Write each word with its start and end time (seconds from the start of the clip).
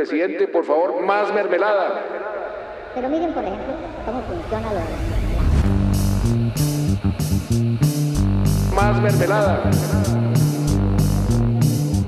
Presidente, 0.00 0.48
por 0.48 0.64
favor, 0.64 1.02
más 1.02 1.30
mermelada. 1.34 2.00
Pero 2.94 3.10
miren, 3.10 3.34
por 3.34 3.44
ejemplo, 3.44 3.74
cómo 4.06 4.22
funciona 4.22 4.72
lo 4.72 4.80
Más 8.74 9.02
mermelada. 9.02 9.70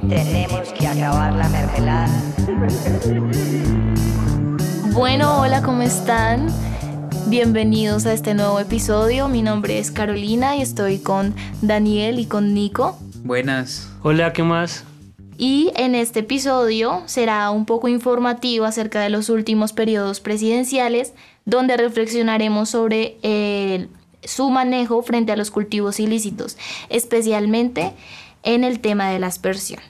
Tenemos 0.09 0.73
que 0.73 0.87
acabar 0.87 1.35
la 1.35 1.47
mermelada. 1.51 2.09
Bueno, 4.95 5.43
hola, 5.43 5.61
¿cómo 5.61 5.83
están? 5.83 6.47
Bienvenidos 7.27 8.07
a 8.07 8.15
este 8.15 8.33
nuevo 8.33 8.59
episodio. 8.59 9.29
Mi 9.29 9.43
nombre 9.43 9.79
es 9.79 9.91
Carolina 9.91 10.57
y 10.57 10.63
estoy 10.63 10.99
con 10.99 11.35
Daniel 11.61 12.21
y 12.21 12.25
con 12.25 12.55
Nico. 12.55 12.99
Buenas. 13.23 13.91
Hola, 14.03 14.33
¿qué 14.33 14.43
más? 14.43 14.87
Y 15.39 15.73
en 15.77 15.95
este 15.95 16.21
episodio 16.21 17.03
será 17.07 17.51
un 17.51 17.65
poco 17.65 17.89
informativo 17.89 18.65
acerca 18.65 19.01
de 19.01 19.11
los 19.11 19.29
últimos 19.29 19.73
periodos 19.73 20.21
presidenciales, 20.21 21.15
donde 21.45 21.77
reflexionaremos 21.77 22.71
sobre 22.71 23.17
su 24.25 24.51
manejo 24.51 25.03
frente 25.03 25.33
a 25.33 25.37
los 25.37 25.51
cultivos 25.51 26.01
ilícitos, 26.01 26.57
especialmente 26.89 27.93
en 28.43 28.65
el 28.65 28.81
tema 28.81 29.11
de 29.11 29.19
la 29.19 29.29
aspersión. 29.29 29.81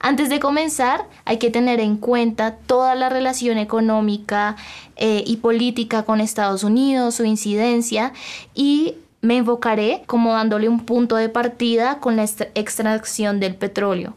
Antes 0.00 0.28
de 0.28 0.38
comenzar, 0.38 1.08
hay 1.24 1.38
que 1.38 1.50
tener 1.50 1.80
en 1.80 1.96
cuenta 1.96 2.56
toda 2.56 2.94
la 2.94 3.08
relación 3.08 3.56
económica 3.56 4.56
eh, 4.96 5.24
y 5.26 5.38
política 5.38 6.02
con 6.02 6.20
Estados 6.20 6.62
Unidos, 6.62 7.14
su 7.14 7.24
incidencia 7.24 8.12
y 8.54 8.96
me 9.22 9.38
enfocaré 9.38 10.02
como 10.06 10.34
dándole 10.34 10.68
un 10.68 10.80
punto 10.80 11.16
de 11.16 11.30
partida 11.30 12.00
con 12.00 12.16
la 12.16 12.24
extracción 12.24 13.40
del 13.40 13.54
petróleo. 13.54 14.14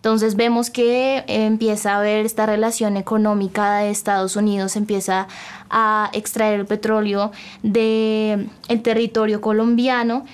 Entonces 0.00 0.34
vemos 0.34 0.70
que 0.70 1.24
empieza 1.26 1.92
a 1.92 1.98
haber 1.98 2.24
esta 2.24 2.46
relación 2.46 2.96
económica 2.96 3.76
de 3.76 3.90
Estados 3.90 4.34
Unidos, 4.36 4.76
empieza 4.76 5.28
a 5.68 6.10
extraer 6.14 6.60
el 6.60 6.66
petróleo 6.66 7.32
del 7.62 8.50
el 8.68 8.82
territorio 8.82 9.40
colombiano 9.40 10.24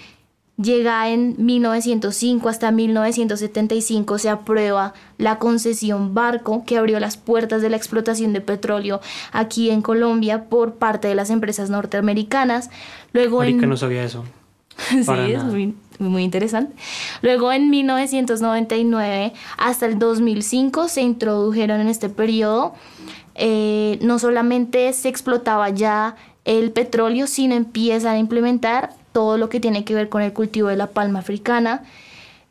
Llega 0.58 1.10
en 1.10 1.34
1905 1.36 2.48
hasta 2.48 2.72
1975 2.72 4.18
se 4.18 4.30
aprueba 4.30 4.94
la 5.18 5.38
concesión 5.38 6.14
Barco 6.14 6.64
que 6.64 6.78
abrió 6.78 6.98
las 6.98 7.18
puertas 7.18 7.60
de 7.60 7.68
la 7.68 7.76
explotación 7.76 8.32
de 8.32 8.40
petróleo 8.40 9.02
aquí 9.32 9.68
en 9.68 9.82
Colombia 9.82 10.44
por 10.44 10.76
parte 10.76 11.08
de 11.08 11.14
las 11.14 11.28
empresas 11.28 11.68
norteamericanas. 11.68 12.70
Luego 13.12 13.44
en... 13.44 13.68
no 13.68 13.76
sabía 13.76 14.02
eso. 14.02 14.24
sí, 14.88 15.32
es 15.32 15.44
muy, 15.44 15.74
muy, 15.98 16.22
interesante. 16.22 16.74
Luego 17.22 17.52
en 17.52 17.70
1999 17.70 19.32
hasta 19.58 19.86
el 19.86 19.98
2005 19.98 20.88
se 20.88 21.02
introdujeron 21.02 21.80
en 21.80 21.88
este 21.88 22.08
periodo, 22.08 22.74
eh, 23.34 23.98
no 24.02 24.18
solamente 24.18 24.92
se 24.92 25.08
explotaba 25.08 25.70
ya 25.70 26.16
el 26.44 26.70
petróleo, 26.70 27.26
sino 27.26 27.54
empiezan 27.54 28.14
a 28.14 28.18
implementar 28.18 28.94
todo 29.12 29.36
lo 29.36 29.48
que 29.48 29.60
tiene 29.60 29.84
que 29.84 29.94
ver 29.94 30.08
con 30.08 30.22
el 30.22 30.32
cultivo 30.32 30.68
de 30.68 30.76
la 30.76 30.88
palma 30.88 31.18
africana 31.18 31.82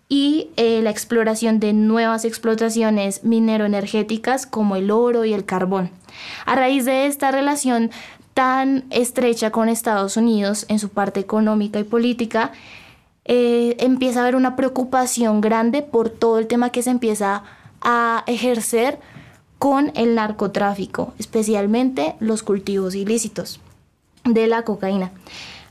y 0.07 0.49
eh, 0.57 0.81
la 0.83 0.91
exploración 0.91 1.59
de 1.59 1.73
nuevas 1.73 2.25
explotaciones 2.25 3.23
minero-energéticas 3.23 4.45
como 4.45 4.75
el 4.75 4.91
oro 4.91 5.25
y 5.25 5.33
el 5.33 5.45
carbón. 5.45 5.89
A 6.45 6.55
raíz 6.55 6.85
de 6.85 7.07
esta 7.07 7.31
relación 7.31 7.89
tan 8.33 8.83
estrecha 8.89 9.49
con 9.51 9.69
Estados 9.69 10.17
Unidos 10.17 10.65
en 10.67 10.77
su 10.79 10.89
parte 10.89 11.19
económica 11.21 11.79
y 11.79 11.83
política, 11.83 12.51
eh, 13.25 13.75
empieza 13.79 14.19
a 14.19 14.23
haber 14.23 14.35
una 14.35 14.55
preocupación 14.55 15.41
grande 15.41 15.81
por 15.81 16.09
todo 16.09 16.37
el 16.37 16.47
tema 16.47 16.69
que 16.69 16.83
se 16.83 16.91
empieza 16.91 17.43
a 17.81 18.23
ejercer 18.27 18.99
con 19.57 19.91
el 19.95 20.15
narcotráfico, 20.15 21.13
especialmente 21.17 22.15
los 22.19 22.43
cultivos 22.43 22.93
ilícitos 22.93 23.59
de 24.23 24.47
la 24.47 24.63
cocaína. 24.63 25.11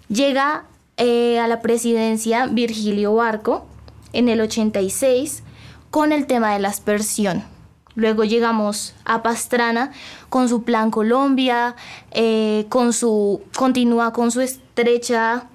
Llega 0.08 0.64
eh, 0.97 1.38
a 1.38 1.47
la 1.47 1.60
presidencia 1.60 2.47
Virgilio 2.47 3.15
Barco 3.15 3.66
en 4.12 4.28
el 4.28 4.41
86 4.41 5.42
con 5.91 6.12
el 6.12 6.26
tema 6.26 6.53
de 6.53 6.59
la 6.59 6.69
aspersión. 6.69 7.44
Luego 7.94 8.25
llegamos 8.25 8.94
a 9.04 9.22
Pastrana 9.22 9.92
con 10.28 10.48
su 10.48 10.65
plan 10.65 10.91
Colombia, 10.91 11.76
eh, 12.10 12.66
con 12.69 12.92
su, 12.92 13.42
continúa 13.56 14.12
con 14.12 14.32
su 14.32 14.41
estrecha 14.41 15.47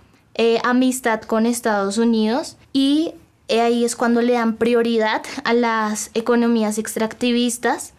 eh, 0.42 0.62
amistad 0.64 1.20
con 1.24 1.46
Estados 1.46 1.98
Unidos 1.98 2.56
y 2.72 3.12
ahí 3.50 3.84
es 3.84 3.98
cuando 3.98 4.22
le 4.22 4.32
dan 4.32 4.56
prioridad 4.56 5.22
a 5.44 5.54
las 5.54 6.12
economías 6.14 6.78
extractivistas 6.78 7.92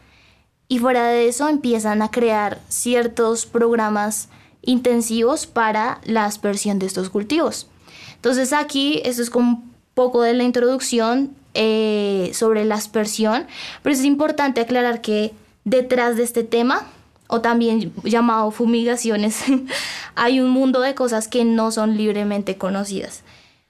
y 0.66 0.78
fuera 0.78 1.08
de 1.08 1.28
eso 1.28 1.50
empiezan 1.50 2.00
a 2.00 2.10
crear 2.10 2.58
ciertos 2.68 3.44
programas 3.44 4.30
intensivos 4.62 5.46
para 5.46 6.00
la 6.04 6.24
aspersión 6.24 6.78
de 6.78 6.86
estos 6.86 7.10
cultivos. 7.10 7.66
Entonces 8.14 8.54
aquí 8.54 9.02
esto 9.04 9.20
es 9.20 9.28
como 9.28 9.50
un 9.50 9.74
poco 9.92 10.22
de 10.22 10.32
la 10.32 10.44
introducción 10.44 11.36
eh, 11.52 12.30
sobre 12.32 12.64
la 12.64 12.76
aspersión, 12.76 13.46
pero 13.82 13.94
es 13.94 14.02
importante 14.02 14.62
aclarar 14.62 15.02
que 15.02 15.34
detrás 15.64 16.16
de 16.16 16.22
este 16.22 16.42
tema, 16.42 16.86
o 17.30 17.40
también 17.40 17.92
llamado 18.02 18.50
fumigaciones, 18.50 19.44
hay 20.16 20.40
un 20.40 20.50
mundo 20.50 20.80
de 20.80 20.94
cosas 20.94 21.28
que 21.28 21.44
no 21.44 21.70
son 21.70 21.96
libremente 21.96 22.58
conocidas. 22.58 23.22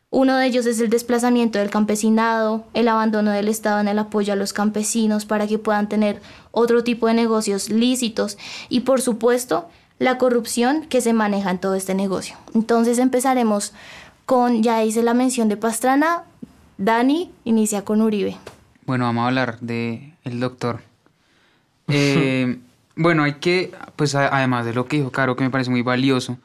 Uno 0.09 0.37
de 0.37 0.47
ellos 0.47 0.67
es 0.67 0.81
el 0.81 0.91
desplazamiento 0.91 1.59
del 1.59 1.71
campesinado, 1.71 2.65
el 2.75 2.89
abandono 2.89 3.31
del 3.31 3.47
Estado 3.47 3.81
en 3.81 3.87
el 3.87 3.99
apoyo 3.99 4.33
a 4.33 4.37
los 4.37 4.53
campesinos 4.53 5.25
para 5.27 5.47
que 5.47 5.59
puedan 5.59 5.89
tener 5.89 6.21
otro 6.51 6.83
tipo 6.83 7.07
de 7.07 7.15
negocios 7.15 7.69
lícitos 7.69 8.39
y 8.69 8.81
por 8.81 9.03
supuesto 9.03 9.69
la 9.99 10.17
corrupción 10.19 10.87
que 10.87 11.03
se 11.03 11.13
maneja 11.13 11.51
en 11.51 11.59
todo 11.59 11.75
este 11.75 11.95
negocio. 11.95 12.37
Entonces 12.55 12.99
empezaremos 12.99 13.73
con, 14.25 14.63
ya 14.63 14.83
hice 14.83 15.03
la 15.03 15.15
mención 15.15 15.49
de 15.49 15.59
Pastrana, 15.59 16.25
Dani 16.79 17.31
inicia 17.45 17.85
con 17.85 18.01
Uribe. 18.01 18.37
Bueno, 18.87 19.05
vamos 19.05 19.23
a 19.23 19.27
hablar 19.29 19.61
de 19.61 20.15
el 20.25 20.41
doctor. 20.41 20.81
Eh, 21.93 22.61
bueno, 23.01 23.23
hay 23.23 23.35
que, 23.35 23.73
pues 23.97 24.15
además 24.15 24.67
de 24.67 24.75
lo 24.75 24.87
que 24.87 24.99
dijo 24.99 25.11
Caro, 25.11 25.35
que 25.35 25.43
me 25.43 25.51
parece 25.51 25.71
muy 25.71 25.81
valioso, 25.81 26.39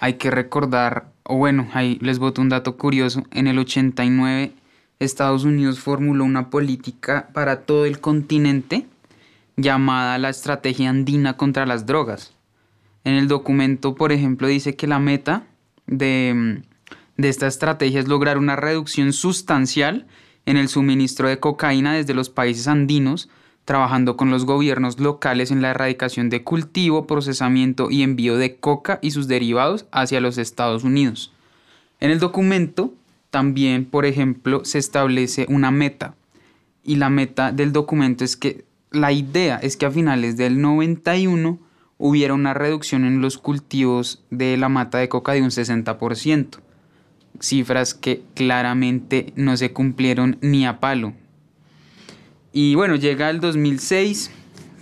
hay 0.00 0.14
que 0.14 0.30
recordar, 0.30 1.08
o 1.24 1.36
bueno, 1.36 1.68
ahí 1.72 1.98
les 2.00 2.20
voto 2.20 2.40
un 2.40 2.48
dato 2.48 2.76
curioso, 2.76 3.24
en 3.32 3.48
el 3.48 3.58
89 3.58 4.52
Estados 5.00 5.44
Unidos 5.44 5.80
formuló 5.80 6.24
una 6.24 6.48
política 6.48 7.28
para 7.32 7.62
todo 7.62 7.86
el 7.86 8.00
continente 8.00 8.86
llamada 9.56 10.18
la 10.18 10.28
Estrategia 10.28 10.90
Andina 10.90 11.36
contra 11.36 11.66
las 11.66 11.86
Drogas. 11.86 12.34
En 13.02 13.14
el 13.14 13.26
documento, 13.26 13.96
por 13.96 14.12
ejemplo, 14.12 14.46
dice 14.46 14.76
que 14.76 14.86
la 14.86 15.00
meta 15.00 15.44
de, 15.86 16.62
esta 17.16 17.48
estrategia 17.48 17.98
es 17.98 18.06
lograr 18.06 18.38
una 18.38 18.54
reducción 18.54 19.12
sustancial 19.12 20.06
en 20.44 20.56
el 20.56 20.68
suministro 20.68 21.28
de 21.28 21.40
cocaína 21.40 21.94
desde 21.94 22.14
los 22.14 22.30
países 22.30 22.68
andinos, 22.68 23.28
trabajando 23.66 24.16
con 24.16 24.30
los 24.30 24.46
gobiernos 24.46 24.98
locales 25.00 25.50
en 25.50 25.60
la 25.60 25.70
erradicación 25.70 26.30
de 26.30 26.44
cultivo, 26.44 27.06
procesamiento 27.06 27.90
y 27.90 28.02
envío 28.02 28.38
de 28.38 28.56
coca 28.56 29.00
y 29.02 29.10
sus 29.10 29.28
derivados 29.28 29.86
hacia 29.90 30.20
los 30.20 30.38
Estados 30.38 30.84
Unidos. 30.84 31.32
En 31.98 32.10
el 32.10 32.20
documento 32.20 32.94
también, 33.30 33.84
por 33.84 34.06
ejemplo, 34.06 34.64
se 34.64 34.78
establece 34.78 35.46
una 35.48 35.72
meta. 35.72 36.14
Y 36.84 36.96
la 36.96 37.10
meta 37.10 37.50
del 37.50 37.72
documento 37.72 38.24
es 38.24 38.36
que 38.36 38.64
la 38.92 39.10
idea 39.10 39.56
es 39.56 39.76
que 39.76 39.86
a 39.86 39.90
finales 39.90 40.36
del 40.36 40.60
91 40.60 41.58
hubiera 41.98 42.34
una 42.34 42.54
reducción 42.54 43.04
en 43.04 43.20
los 43.20 43.36
cultivos 43.36 44.22
de 44.30 44.56
la 44.56 44.68
mata 44.68 44.98
de 44.98 45.08
coca 45.08 45.32
de 45.32 45.42
un 45.42 45.50
60%, 45.50 46.60
cifras 47.40 47.94
que 47.94 48.22
claramente 48.34 49.32
no 49.34 49.56
se 49.56 49.72
cumplieron 49.72 50.38
ni 50.40 50.66
a 50.66 50.78
palo. 50.78 51.14
Y 52.56 52.74
bueno, 52.74 52.96
llega 52.96 53.28
el 53.28 53.40
2006, 53.40 54.30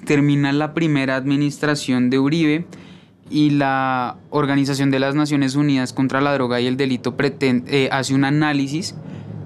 termina 0.04 0.52
la 0.52 0.74
primera 0.74 1.16
administración 1.16 2.09
de 2.09 2.21
Uribe 2.21 2.66
y 3.30 3.50
la 3.50 4.16
Organización 4.30 4.92
de 4.92 5.00
las 5.00 5.16
Naciones 5.16 5.56
Unidas 5.56 5.92
contra 5.92 6.21
la 6.21 6.32
Droga 6.34 6.60
y 6.60 6.68
el 6.68 6.76
Delito 6.76 7.16
eh, 7.18 7.88
hace 7.91 8.15
un 8.15 8.22
análisis 8.22 8.94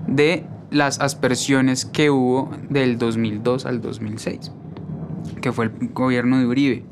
de 0.07 0.45
las 0.71 1.01
aspersiones 1.01 1.87
que 1.87 2.11
hubo 2.11 2.55
del 2.69 2.99
2002 2.99 3.65
al 3.65 3.81
2006, 3.81 4.53
que 5.41 5.51
fue 5.51 5.65
el 5.65 5.89
gobierno 5.95 6.39
de 6.39 6.45
Uribe. 6.45 6.85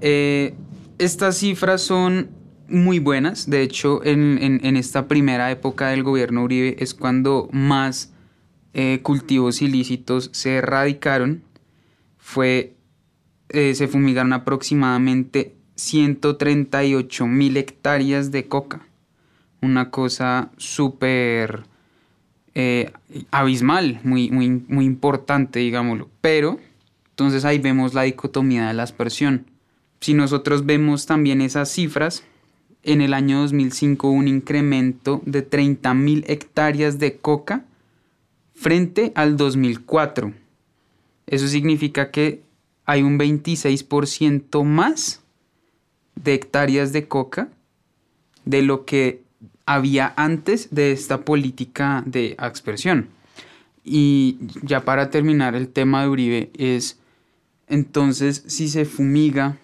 Eh, 0.00 0.56
estas 0.98 1.36
cifras 1.36 1.82
son 1.82 2.30
muy 2.66 2.98
buenas. 2.98 3.48
De 3.48 3.62
hecho, 3.62 4.04
en, 4.04 4.76
esta 4.76 5.06
primera 5.06 5.52
época 5.52 5.90
del 5.90 6.02
gobierno 6.02 6.42
Uribe 6.42 6.74
es 6.80 6.94
cuando 6.94 7.48
más 7.52 8.12
eh, 8.74 9.00
cultivos 9.02 9.62
ilícitos 9.62 10.30
se 10.32 10.56
erradicaron. 10.56 11.42
Fue, 12.18 12.74
eh, 13.48 13.74
se 13.74 13.88
fumigaron 13.88 14.32
aproximadamente 14.32 15.54
138 15.76 17.26
mil 17.26 17.56
hectáreas 17.56 18.30
de 18.30 18.46
coca. 18.48 18.86
Una 19.60 19.90
cosa 19.90 20.50
súper 20.56 21.64
abismal, 23.30 24.00
muy, 24.02 24.30
muy, 24.30 24.48
muy 24.50 24.84
importante, 24.84 25.60
digámoslo. 25.60 26.08
Pero 26.20 26.58
Entonces 27.10 27.44
ahí 27.44 27.58
vemos 27.58 27.94
la 27.94 28.02
dicotomía 28.02 28.68
de 28.68 28.74
la 28.74 28.82
aspersión. 28.84 29.46
Si 30.00 30.14
nosotros 30.14 30.66
vemos 30.66 31.06
también 31.06 31.40
esas 31.40 31.70
cifras, 31.70 32.24
en 32.82 33.00
el 33.00 33.14
año 33.14 33.40
2005 33.40 34.08
un 34.08 34.28
incremento 34.28 35.20
de 35.26 35.48
30.000 35.48 36.24
hectáreas 36.28 36.98
de 36.98 37.16
coca 37.16 37.64
frente 38.58 39.12
al 39.14 39.36
2004. 39.36 40.32
Eso 41.26 41.46
significa 41.46 42.10
que 42.10 42.42
hay 42.86 43.02
un 43.02 43.18
26% 43.18 44.64
más 44.64 45.22
de 46.16 46.34
hectáreas 46.34 46.92
de 46.92 47.06
coca 47.06 47.48
de 48.44 48.62
lo 48.62 48.84
que 48.84 49.22
había 49.64 50.12
antes 50.16 50.74
de 50.74 50.90
esta 50.90 51.24
política 51.24 52.02
de 52.04 52.34
aspersión. 52.38 53.08
Y 53.84 54.38
ya 54.62 54.84
para 54.84 55.10
terminar 55.10 55.54
el 55.54 55.68
tema 55.68 56.02
de 56.02 56.08
Uribe 56.08 56.50
es, 56.58 56.98
entonces 57.68 58.42
si 58.48 58.68
se 58.68 58.84
fumiga, 58.84 59.56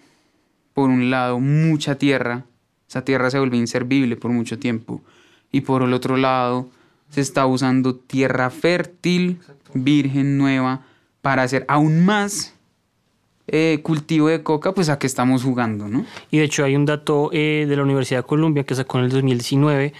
por 0.72 0.90
un 0.90 1.10
lado, 1.10 1.40
mucha 1.40 1.96
tierra, 1.96 2.44
esa 2.88 3.04
tierra 3.04 3.30
se 3.30 3.38
vuelve 3.38 3.56
inservible 3.56 4.16
por 4.16 4.30
mucho 4.30 4.58
tiempo, 4.58 5.02
y 5.50 5.62
por 5.62 5.82
el 5.82 5.92
otro 5.94 6.16
lado, 6.16 6.68
se 7.14 7.20
está 7.20 7.46
usando 7.46 7.94
tierra 7.94 8.50
fértil, 8.50 9.38
virgen, 9.72 10.36
nueva, 10.36 10.80
para 11.22 11.44
hacer 11.44 11.64
aún 11.68 12.04
más 12.04 12.54
eh, 13.46 13.78
cultivo 13.84 14.26
de 14.26 14.42
coca, 14.42 14.74
pues 14.74 14.88
a 14.88 14.98
qué 14.98 15.06
estamos 15.06 15.44
jugando, 15.44 15.86
¿no? 15.86 16.04
Y 16.32 16.38
de 16.38 16.44
hecho 16.44 16.64
hay 16.64 16.74
un 16.74 16.86
dato 16.86 17.30
eh, 17.32 17.66
de 17.68 17.76
la 17.76 17.84
Universidad 17.84 18.20
de 18.20 18.26
Columbia 18.26 18.64
que 18.64 18.74
sacó 18.74 18.98
en 18.98 19.04
el 19.04 19.10
2019 19.10 19.92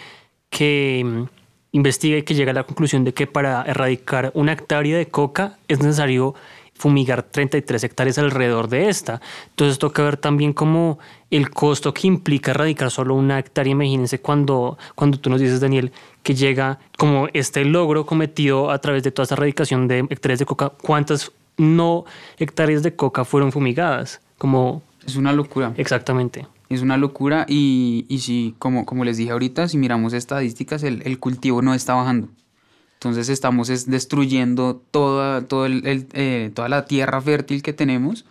que 0.51 1.03
mm, 1.05 1.23
investiga 1.71 2.19
y 2.19 2.25
que 2.25 2.35
llega 2.35 2.51
a 2.51 2.55
la 2.55 2.65
conclusión 2.65 3.05
de 3.05 3.15
que 3.15 3.29
para 3.29 3.63
erradicar 3.63 4.33
una 4.35 4.55
hectárea 4.55 4.99
de 4.99 5.07
coca 5.07 5.57
es 5.69 5.79
necesario 5.79 6.35
fumigar 6.75 7.23
33 7.23 7.85
hectáreas 7.85 8.19
alrededor 8.19 8.69
de 8.69 8.89
esta. 8.89 9.21
Entonces 9.51 9.79
toca 9.79 10.03
ver 10.03 10.17
también 10.17 10.53
como 10.53 10.99
el 11.31 11.51
costo 11.51 11.95
que 11.95 12.09
implica 12.09 12.51
erradicar 12.51 12.91
solo 12.91 13.15
una 13.15 13.39
hectárea. 13.39 13.71
Imagínense 13.71 14.21
cuando, 14.21 14.77
cuando 14.97 15.21
tú 15.21 15.31
nos 15.31 15.41
dices, 15.41 15.61
Daniel, 15.61 15.93
que 16.25 16.35
llega 16.35 16.81
como 16.99 17.29
este 17.33 17.65
logro 17.65 18.05
cometido 18.05 18.73
a 18.73 18.81
través 18.81 19.05
de 19.05 19.13
toda 19.13 19.23
esta 19.23 19.37
erradicación 19.37 19.87
de 19.87 20.01
hectáreas 20.11 20.41
de 20.41 20.47
coca, 20.47 20.71
¿cuántas 20.71 21.31
no 21.57 22.05
hectáreas 22.39 22.83
de 22.83 22.95
coca 22.97 23.25
fueron 23.25 23.53
fumigadas. 23.53 24.21
Como... 24.39 24.83
Es 25.07 25.17
una 25.17 25.33
locura. 25.33 25.73
Exactamente. 25.77 26.47
Es 26.69 26.83
una 26.83 26.97
locura 26.97 27.45
y, 27.49 28.07
y 28.09 28.21
si, 28.21 28.55
como, 28.59 28.87
como 28.87 29.05
les 29.05 29.17
dije 29.19 29.31
ahorita, 29.31 29.69
si 29.69 29.77
miramos 29.79 30.13
estadísticas, 30.13 30.83
el, 30.83 31.03
el 31.05 31.19
cultivo 31.19 31.63
no 31.63 31.75
está 31.75 31.95
bajando. 31.95 32.29
Entonces 32.95 33.29
estamos 33.29 33.69
es 33.69 33.89
destruyendo 33.89 34.83
toda, 34.91 35.47
todo 35.47 35.67
el, 35.67 36.09
eh, 36.15 36.51
toda 36.55 36.71
la 36.71 36.87
tierra 36.87 37.21
fértil 37.21 37.63
que 37.63 37.75
tenemos, 37.75 38.25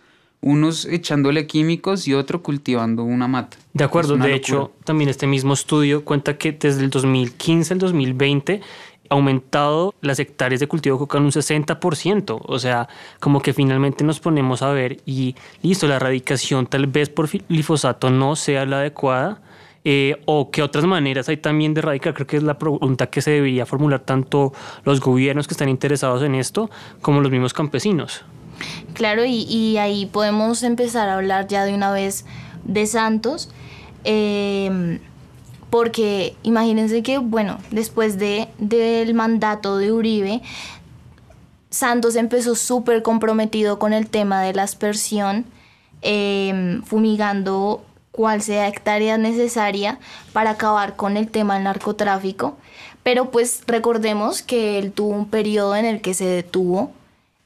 unos 0.44 0.84
echándole 0.84 1.46
químicos 1.46 2.06
y 2.06 2.12
otro 2.12 2.42
cultivando 2.42 3.02
una 3.02 3.26
mata. 3.26 3.56
De 3.72 3.82
acuerdo, 3.82 4.16
de 4.18 4.34
hecho, 4.34 4.72
también 4.84 5.08
este 5.08 5.26
mismo 5.26 5.54
estudio 5.54 6.04
cuenta 6.04 6.36
que 6.36 6.52
desde 6.52 6.84
el 6.84 6.90
2015 6.90 7.72
al 7.72 7.78
2020 7.78 8.60
aumentado 9.08 9.94
las 10.00 10.18
hectáreas 10.18 10.60
de 10.60 10.66
cultivo 10.66 10.96
de 10.96 10.98
coca 10.98 11.18
en 11.18 11.24
un 11.24 11.30
60%. 11.30 12.42
O 12.44 12.58
sea, 12.58 12.88
como 13.20 13.40
que 13.40 13.54
finalmente 13.54 14.04
nos 14.04 14.20
ponemos 14.20 14.60
a 14.60 14.70
ver 14.70 14.98
y 15.06 15.34
listo, 15.62 15.86
la 15.86 15.96
erradicación 15.96 16.66
tal 16.66 16.86
vez 16.88 17.08
por 17.08 17.28
glifosato 17.28 18.10
no 18.10 18.36
sea 18.36 18.66
la 18.66 18.78
adecuada. 18.78 19.40
Eh, 19.86 20.22
o 20.24 20.50
qué 20.50 20.62
otras 20.62 20.86
maneras 20.86 21.28
hay 21.28 21.36
también 21.36 21.74
de 21.74 21.80
erradicar. 21.80 22.14
Creo 22.14 22.26
que 22.26 22.36
es 22.36 22.42
la 22.42 22.58
pregunta 22.58 23.08
que 23.08 23.20
se 23.20 23.30
debería 23.30 23.66
formular 23.66 24.00
tanto 24.00 24.52
los 24.84 25.00
gobiernos 25.00 25.46
que 25.46 25.54
están 25.54 25.68
interesados 25.68 26.22
en 26.22 26.34
esto 26.34 26.70
como 27.02 27.20
los 27.20 27.30
mismos 27.30 27.52
campesinos. 27.52 28.24
Claro, 28.92 29.24
y, 29.24 29.76
ahí 29.78 30.06
podemos 30.06 30.62
empezar 30.62 31.08
a 31.08 31.14
hablar 31.14 31.48
ya 31.48 31.64
de 31.64 31.74
una 31.74 31.90
vez 31.92 32.24
de 32.64 32.86
Santos. 32.86 33.50
Eh, 34.04 34.98
porque 35.74 36.36
imagínense 36.44 37.02
que, 37.02 37.18
bueno, 37.18 37.58
después 37.72 38.16
de, 38.16 38.46
del 38.58 39.12
mandato 39.12 39.76
de 39.76 39.90
Uribe, 39.90 40.40
Santos 41.68 42.14
empezó 42.14 42.54
súper 42.54 43.02
comprometido 43.02 43.80
con 43.80 43.92
el 43.92 44.06
tema 44.06 44.40
de 44.40 44.54
la 44.54 44.62
aspersión, 44.62 45.44
em, 46.02 46.84
fumigando 46.84 47.84
cual 48.12 48.40
sea 48.40 48.68
hectárea 48.68 49.18
necesaria 49.18 49.98
para 50.32 50.50
acabar 50.50 50.94
con 50.94 51.16
el 51.16 51.28
tema 51.28 51.54
del 51.54 51.64
narcotráfico. 51.64 52.56
Pero 53.02 53.32
pues 53.32 53.64
recordemos 53.66 54.42
que 54.42 54.78
él 54.78 54.92
tuvo 54.92 55.12
un 55.12 55.26
periodo 55.26 55.74
en 55.74 55.86
el 55.86 56.00
que 56.00 56.14
se 56.14 56.26
detuvo, 56.26 56.92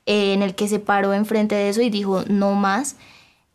eh, 0.08 0.32
en 0.32 0.42
el 0.42 0.54
que 0.54 0.68
se 0.68 0.78
paró 0.78 1.12
enfrente 1.12 1.54
de 1.54 1.68
eso 1.68 1.82
y 1.82 1.90
dijo 1.90 2.24
no 2.28 2.54
más. 2.54 2.96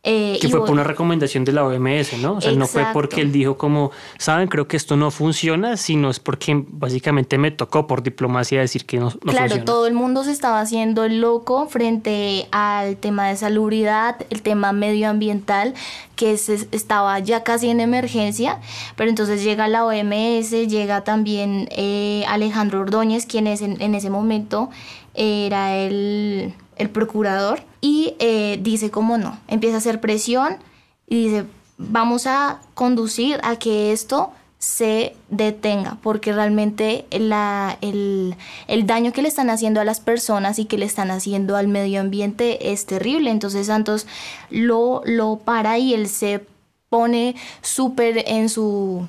Eh, 0.06 0.38
que 0.38 0.50
fue 0.50 0.60
por 0.60 0.72
una 0.72 0.84
recomendación 0.84 1.46
de 1.46 1.52
la 1.52 1.64
OMS, 1.64 2.18
¿no? 2.18 2.34
O 2.34 2.40
sea, 2.42 2.52
no 2.52 2.66
fue 2.66 2.84
porque 2.92 3.22
él 3.22 3.32
dijo 3.32 3.56
como, 3.56 3.90
saben, 4.18 4.48
creo 4.48 4.68
que 4.68 4.76
esto 4.76 4.98
no 4.98 5.10
funciona, 5.10 5.78
sino 5.78 6.10
es 6.10 6.20
porque 6.20 6.62
básicamente 6.68 7.38
me 7.38 7.50
tocó 7.50 7.86
por 7.86 8.02
diplomacia 8.02 8.60
decir 8.60 8.84
que 8.84 8.98
no, 8.98 9.06
no 9.22 9.32
claro, 9.32 9.64
todo 9.64 9.86
el 9.86 9.94
mundo 9.94 10.22
se 10.22 10.32
estaba 10.32 10.60
haciendo 10.60 11.08
loco 11.08 11.66
frente 11.68 12.46
al 12.50 12.98
tema 12.98 13.28
de 13.28 13.36
salubridad, 13.36 14.16
el 14.28 14.42
tema 14.42 14.72
medioambiental, 14.72 15.72
que 16.16 16.36
se 16.36 16.68
estaba 16.72 17.18
ya 17.20 17.42
casi 17.42 17.70
en 17.70 17.80
emergencia, 17.80 18.60
pero 18.96 19.08
entonces 19.08 19.42
llega 19.42 19.68
la 19.68 19.86
OMS, 19.86 20.50
llega 20.50 21.02
también 21.02 21.66
eh, 21.70 22.26
Alejandro 22.28 22.80
Ordóñez, 22.82 23.24
quien 23.24 23.46
es 23.46 23.62
en 23.62 23.94
ese 23.94 24.10
momento 24.10 24.68
era 25.14 25.78
el 25.78 26.52
el 26.76 26.90
procurador, 26.90 27.60
y 27.84 28.14
eh, 28.18 28.58
dice 28.62 28.90
como 28.90 29.18
no, 29.18 29.38
empieza 29.46 29.74
a 29.74 29.78
hacer 29.78 30.00
presión 30.00 30.56
y 31.06 31.24
dice, 31.24 31.44
vamos 31.76 32.26
a 32.26 32.62
conducir 32.72 33.38
a 33.42 33.56
que 33.56 33.92
esto 33.92 34.30
se 34.58 35.14
detenga, 35.28 35.98
porque 36.02 36.32
realmente 36.32 37.04
el, 37.10 37.30
el, 38.68 38.86
daño 38.86 39.12
que 39.12 39.20
le 39.20 39.28
están 39.28 39.50
haciendo 39.50 39.82
a 39.82 39.84
las 39.84 40.00
personas 40.00 40.58
y 40.58 40.64
que 40.64 40.78
le 40.78 40.86
están 40.86 41.10
haciendo 41.10 41.56
al 41.56 41.68
medio 41.68 42.00
ambiente 42.00 42.72
es 42.72 42.86
terrible. 42.86 43.30
Entonces 43.30 43.66
Santos 43.66 44.06
lo, 44.48 45.02
lo 45.04 45.36
para 45.36 45.76
y 45.76 45.92
él 45.92 46.08
se 46.08 46.46
pone 46.88 47.36
súper 47.60 48.24
en 48.26 48.48
su, 48.48 49.06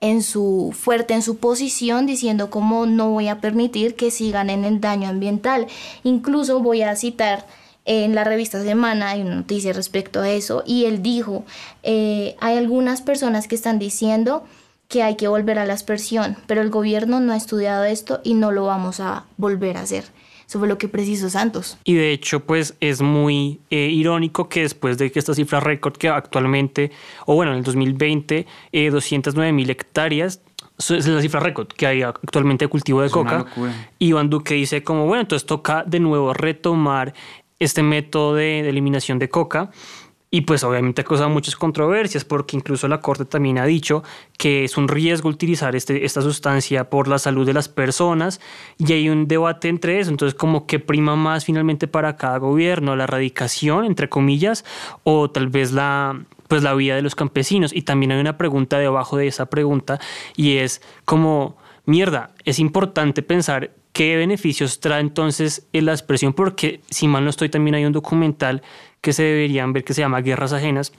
en 0.00 0.24
su 0.24 0.74
fuerte 0.76 1.14
en 1.14 1.22
su 1.22 1.36
posición 1.36 2.06
diciendo 2.06 2.50
como 2.50 2.86
no 2.86 3.10
voy 3.10 3.28
a 3.28 3.40
permitir 3.40 3.94
que 3.94 4.10
sigan 4.10 4.50
en 4.50 4.64
el 4.64 4.80
daño 4.80 5.10
ambiental. 5.10 5.68
Incluso 6.02 6.58
voy 6.58 6.82
a 6.82 6.96
citar 6.96 7.46
en 7.86 8.14
la 8.14 8.24
revista 8.24 8.62
Semana 8.62 9.10
hay 9.10 9.22
una 9.22 9.36
noticia 9.36 9.72
respecto 9.72 10.20
a 10.20 10.30
eso 10.30 10.62
y 10.66 10.84
él 10.84 11.02
dijo, 11.02 11.44
eh, 11.82 12.36
hay 12.40 12.56
algunas 12.56 13.00
personas 13.00 13.48
que 13.48 13.54
están 13.54 13.78
diciendo 13.78 14.44
que 14.88 15.02
hay 15.02 15.16
que 15.16 15.28
volver 15.28 15.58
a 15.58 15.66
la 15.66 15.74
aspersión, 15.74 16.36
pero 16.46 16.62
el 16.62 16.70
gobierno 16.70 17.20
no 17.20 17.32
ha 17.32 17.36
estudiado 17.36 17.84
esto 17.84 18.20
y 18.22 18.34
no 18.34 18.52
lo 18.52 18.66
vamos 18.66 19.00
a 19.00 19.24
volver 19.36 19.76
a 19.76 19.82
hacer. 19.82 20.04
Eso 20.46 20.60
fue 20.60 20.68
lo 20.68 20.78
que 20.78 20.86
precisó 20.86 21.28
Santos. 21.28 21.76
Y 21.82 21.94
de 21.94 22.12
hecho, 22.12 22.40
pues 22.40 22.76
es 22.78 23.02
muy 23.02 23.58
eh, 23.70 23.88
irónico 23.90 24.48
que 24.48 24.62
después 24.62 24.96
de 24.96 25.10
que 25.10 25.18
esta 25.18 25.34
cifra 25.34 25.58
récord 25.58 25.96
que 25.96 26.08
actualmente, 26.08 26.92
o 27.24 27.34
bueno, 27.34 27.50
en 27.52 27.58
el 27.58 27.64
2020, 27.64 28.46
eh, 28.70 28.90
209 28.90 29.52
mil 29.52 29.70
hectáreas, 29.70 30.40
es 30.78 31.06
la 31.08 31.20
cifra 31.20 31.40
récord 31.40 31.68
que 31.68 31.86
hay 31.86 32.02
actualmente 32.02 32.66
de 32.66 32.68
cultivo 32.68 33.02
de 33.02 33.10
coca. 33.10 33.46
Iván 33.98 34.30
Duque 34.30 34.54
dice 34.54 34.84
como, 34.84 35.06
bueno, 35.06 35.22
entonces 35.22 35.46
toca 35.46 35.82
de 35.84 36.00
nuevo 36.00 36.32
retomar 36.32 37.14
este 37.58 37.82
método 37.82 38.34
de 38.34 38.68
eliminación 38.68 39.18
de 39.18 39.28
coca 39.28 39.70
y 40.36 40.42
pues 40.42 40.64
obviamente 40.64 41.02
ha 41.02 41.04
causado 41.04 41.30
muchas 41.30 41.54
controversias 41.54 42.24
porque 42.24 42.56
incluso 42.56 42.88
la 42.88 43.00
Corte 43.00 43.24
también 43.24 43.58
ha 43.58 43.64
dicho 43.64 44.02
que 44.36 44.64
es 44.64 44.76
un 44.76 44.88
riesgo 44.88 45.28
utilizar 45.28 45.76
este, 45.76 46.04
esta 46.04 46.20
sustancia 46.20 46.90
por 46.90 47.06
la 47.06 47.18
salud 47.18 47.46
de 47.46 47.54
las 47.54 47.68
personas 47.68 48.40
y 48.76 48.92
hay 48.92 49.08
un 49.08 49.28
debate 49.28 49.68
entre 49.68 50.00
eso. 50.00 50.10
Entonces 50.10 50.34
como 50.34 50.66
que 50.66 50.80
prima 50.80 51.14
más 51.14 51.44
finalmente 51.44 51.86
para 51.86 52.16
cada 52.16 52.38
gobierno 52.38 52.96
la 52.96 53.04
erradicación, 53.04 53.84
entre 53.84 54.08
comillas, 54.08 54.64
o 55.04 55.30
tal 55.30 55.48
vez 55.48 55.72
la, 55.72 56.20
pues 56.48 56.64
la 56.64 56.74
vida 56.74 56.96
de 56.96 57.02
los 57.02 57.14
campesinos. 57.14 57.72
Y 57.72 57.82
también 57.82 58.10
hay 58.10 58.20
una 58.20 58.36
pregunta 58.36 58.78
debajo 58.78 59.16
de 59.16 59.28
esa 59.28 59.46
pregunta 59.46 60.00
y 60.34 60.56
es 60.56 60.82
como, 61.04 61.56
mierda, 61.84 62.34
es 62.44 62.58
importante 62.58 63.22
pensar 63.22 63.70
qué 63.96 64.14
beneficios 64.18 64.78
trae 64.80 65.00
entonces 65.00 65.68
la 65.72 65.92
expresión 65.92 66.34
porque 66.34 66.82
si 66.90 67.08
mal 67.08 67.24
no 67.24 67.30
estoy 67.30 67.48
también 67.48 67.76
hay 67.76 67.86
un 67.86 67.94
documental 67.94 68.60
que 69.00 69.14
se 69.14 69.22
deberían 69.22 69.72
ver 69.72 69.84
que 69.84 69.94
se 69.94 70.02
llama 70.02 70.20
Guerras 70.20 70.52
Ajenas, 70.52 70.92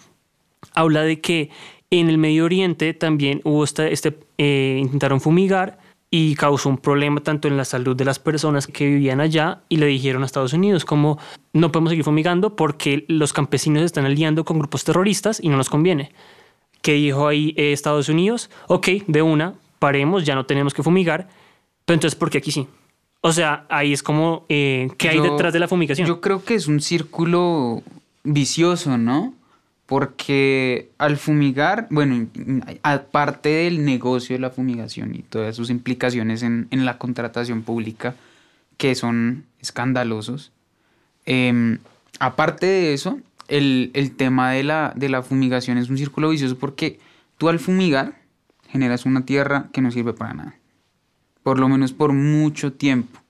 habla 0.74 1.04
de 1.04 1.22
que 1.22 1.52
en 1.92 2.10
el 2.10 2.18
Medio 2.18 2.46
Oriente 2.46 2.96
también 2.96 3.40
hubo 3.44 3.64
este, 3.64 3.94
este 3.94 4.18
eh, 4.40 4.80
intentaron 4.82 5.22
fumigar 5.22 5.78
y 6.10 6.34
causó 6.34 6.70
un 6.70 6.80
problema 6.80 7.22
tanto 7.22 7.48
en 7.48 7.56
la 7.56 7.66
salud 7.66 7.96
de 7.96 8.04
las 8.04 8.18
personas 8.18 8.66
que 8.66 8.88
vivían 8.88 9.22
allá 9.22 9.62
y 9.70 9.78
le 9.78 9.86
dijeron 9.86 10.24
a 10.24 10.26
Estados 10.26 10.54
Unidos 10.54 10.84
como 10.84 11.20
no 11.54 11.72
podemos 11.72 11.92
seguir 11.92 12.04
fumigando 12.04 12.56
porque 12.56 13.06
los 13.10 13.32
campesinos 13.32 13.84
están 13.84 14.06
aliando 14.06 14.44
con 14.44 14.58
grupos 14.58 14.84
terroristas 14.84 15.40
y 15.40 15.50
no 15.50 15.58
nos 15.58 15.70
conviene. 15.70 16.14
¿Qué 16.82 16.94
dijo 16.94 17.28
ahí 17.28 17.54
eh, 17.58 17.74
Estados 17.74 18.10
Unidos? 18.10 18.50
Ok, 18.66 18.88
de 19.06 19.22
una, 19.22 19.54
paremos, 19.78 20.26
ya 20.26 20.34
no 20.34 20.48
tenemos 20.48 20.74
que 20.74 20.82
fumigar, 20.82 21.28
pero 21.86 21.94
entonces 21.94 22.18
¿por 22.18 22.32
qué 22.32 22.40
aquí 22.40 22.52
sí? 22.52 22.68
O 23.28 23.34
sea, 23.34 23.66
ahí 23.70 23.92
es 23.92 24.04
como, 24.04 24.46
eh, 24.48 24.88
¿qué 24.98 25.10
hay 25.10 25.18
Yo- 25.18 25.24
detrás 25.24 25.52
de 25.52 25.60
la 25.60 25.68
fumigación? 25.68 26.08
Yo 26.08 26.22
creo 26.22 26.46
que 26.46 26.56
es 26.56 26.68
un 26.68 26.80
círculo 26.80 27.84
vicioso, 28.24 28.98
¿no? 28.98 29.34
Porque 29.86 30.90
al 30.98 31.18
fumigar, 31.18 31.88
bueno, 31.90 32.28
aparte 32.84 33.50
del 33.50 33.84
negocio 33.84 34.36
de 34.36 34.40
la 34.42 34.50
fumigación 34.50 35.14
y 35.16 35.20
todas 35.24 35.56
sus 35.56 35.70
implicaciones 35.70 36.44
en, 36.44 36.68
en 36.72 36.86
la 36.86 36.98
contratación 36.98 37.64
pública, 37.64 38.16
que 38.78 38.96
son 38.96 39.44
escandalosos, 39.62 40.52
em, 41.26 41.80
aparte 42.20 42.66
de 42.66 42.94
eso, 42.94 43.20
el, 43.48 43.92
el 43.94 44.16
tema 44.16 44.52
de 44.52 44.64
la, 44.64 44.94
de 44.96 45.10
la 45.10 45.22
fumigación 45.22 45.78
es 45.78 45.90
un 45.90 45.98
círculo 45.98 46.30
vicioso 46.30 46.58
porque 46.58 47.00
tú 47.38 47.50
al 47.50 47.60
fumigar 47.60 48.16
generas 48.70 49.06
una 49.06 49.26
tierra 49.26 49.68
que 49.72 49.82
no 49.82 49.92
sirve 49.92 50.14
para 50.14 50.34
nada, 50.34 50.56
por 51.48 51.60
lo 51.60 51.70
menos 51.70 51.94
por 51.94 52.12
mucho 52.12 52.74
tiempo. 52.74 53.22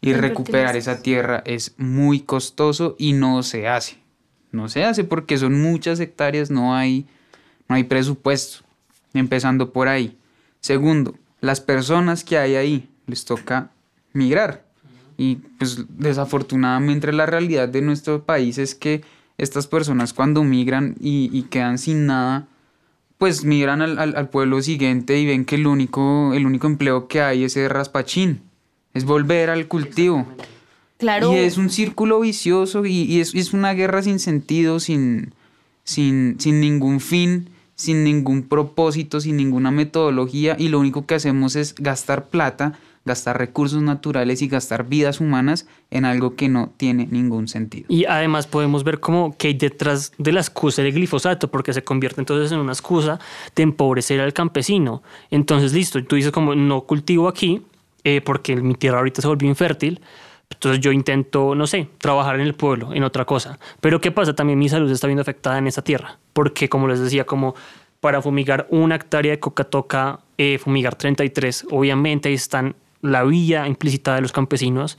Y 0.00 0.14
recuperar 0.14 0.74
esa 0.74 1.02
tierra 1.02 1.42
es 1.44 1.74
muy 1.76 2.20
costoso 2.20 2.96
y 2.98 3.12
no 3.12 3.42
se 3.42 3.68
hace. 3.68 3.98
No 4.52 4.70
se 4.70 4.84
hace 4.84 5.04
porque 5.04 5.36
son 5.36 5.60
muchas 5.60 6.00
hectáreas, 6.00 6.50
no 6.50 6.74
hay, 6.74 7.04
no 7.68 7.76
hay 7.76 7.84
presupuesto. 7.84 8.64
Empezando 9.12 9.70
por 9.70 9.86
ahí. 9.86 10.16
Segundo, 10.60 11.14
las 11.42 11.60
personas 11.60 12.24
que 12.24 12.38
hay 12.38 12.54
ahí 12.54 12.88
les 13.06 13.26
toca 13.26 13.68
migrar. 14.14 14.64
Y 15.18 15.34
pues 15.58 15.84
desafortunadamente 15.90 17.12
la 17.12 17.26
realidad 17.26 17.68
de 17.68 17.82
nuestro 17.82 18.24
país 18.24 18.56
es 18.56 18.74
que 18.74 19.04
estas 19.36 19.66
personas 19.66 20.14
cuando 20.14 20.42
migran 20.42 20.96
y, 21.00 21.28
y 21.38 21.42
quedan 21.42 21.76
sin 21.76 22.06
nada, 22.06 22.48
pues 23.18 23.44
migran 23.44 23.82
al, 23.82 23.98
al- 23.98 24.16
al 24.16 24.28
pueblo 24.28 24.60
siguiente 24.62 25.18
y 25.18 25.26
ven 25.26 25.44
que 25.44 25.54
el 25.56 25.66
único, 25.66 26.32
el 26.34 26.44
único 26.46 26.66
empleo 26.66 27.08
que 27.08 27.20
hay 27.22 27.44
es 27.44 27.56
el 27.56 27.70
raspachín. 27.70 28.40
Es 28.94 29.04
volver 29.04 29.50
al 29.50 29.68
cultivo. 29.68 30.26
Claro. 30.98 31.32
Y 31.32 31.36
es 31.36 31.58
un 31.58 31.68
círculo 31.70 32.20
vicioso 32.20 32.86
y, 32.86 33.02
y 33.02 33.20
es, 33.20 33.34
es 33.34 33.52
una 33.52 33.74
guerra 33.74 34.02
sin 34.02 34.18
sentido, 34.18 34.80
sin, 34.80 35.34
sin, 35.84 36.36
sin 36.38 36.60
ningún 36.60 37.00
fin, 37.00 37.50
sin 37.74 38.04
ningún 38.04 38.42
propósito, 38.42 39.20
sin 39.20 39.36
ninguna 39.36 39.70
metodología 39.70 40.56
y 40.58 40.68
lo 40.68 40.80
único 40.80 41.04
que 41.04 41.14
hacemos 41.16 41.56
es 41.56 41.74
gastar 41.74 42.28
plata, 42.28 42.78
gastar 43.06 43.38
recursos 43.38 43.80
naturales 43.80 44.42
y 44.42 44.48
gastar 44.48 44.86
vidas 44.86 45.20
humanas 45.20 45.66
en 45.90 46.04
algo 46.04 46.36
que 46.36 46.48
no 46.48 46.72
tiene 46.76 47.06
ningún 47.10 47.48
sentido. 47.48 47.86
Y 47.88 48.04
además 48.04 48.46
podemos 48.46 48.84
ver 48.84 49.00
como 49.00 49.36
que 49.36 49.48
hay 49.48 49.54
detrás 49.54 50.12
de 50.18 50.32
la 50.32 50.40
excusa 50.40 50.82
del 50.82 50.92
glifosato, 50.92 51.50
porque 51.50 51.72
se 51.72 51.82
convierte 51.82 52.20
entonces 52.20 52.52
en 52.52 52.58
una 52.58 52.72
excusa 52.72 53.18
de 53.54 53.62
empobrecer 53.62 54.20
al 54.20 54.34
campesino. 54.34 55.02
Entonces, 55.30 55.72
listo, 55.72 56.04
tú 56.04 56.16
dices 56.16 56.32
como 56.32 56.54
no 56.54 56.82
cultivo 56.82 57.28
aquí 57.28 57.62
eh, 58.04 58.20
porque 58.20 58.54
mi 58.54 58.74
tierra 58.74 58.98
ahorita 58.98 59.22
se 59.22 59.28
volvió 59.28 59.48
infértil. 59.48 60.00
Entonces 60.48 60.80
yo 60.80 60.92
intento, 60.92 61.56
no 61.56 61.66
sé, 61.66 61.88
trabajar 61.98 62.36
en 62.36 62.42
el 62.42 62.54
pueblo, 62.54 62.92
en 62.94 63.02
otra 63.02 63.24
cosa. 63.24 63.58
Pero 63.80 64.00
¿qué 64.00 64.12
pasa? 64.12 64.34
También 64.34 64.58
mi 64.58 64.68
salud 64.68 64.88
está 64.90 65.08
viendo 65.08 65.22
afectada 65.22 65.58
en 65.58 65.66
esa 65.66 65.82
tierra. 65.82 66.18
Porque 66.32 66.68
como 66.68 66.86
les 66.86 67.00
decía, 67.00 67.24
como 67.24 67.56
para 68.00 68.22
fumigar 68.22 68.68
una 68.70 68.94
hectárea 68.94 69.32
de 69.32 69.40
coca 69.40 69.64
toca 69.64 70.20
eh, 70.38 70.58
fumigar 70.58 70.94
33. 70.94 71.66
Obviamente 71.72 72.28
ahí 72.28 72.36
están 72.36 72.76
la 73.06 73.24
vía 73.24 73.66
implícita 73.66 74.14
de 74.14 74.20
los 74.20 74.32
campesinos 74.32 74.98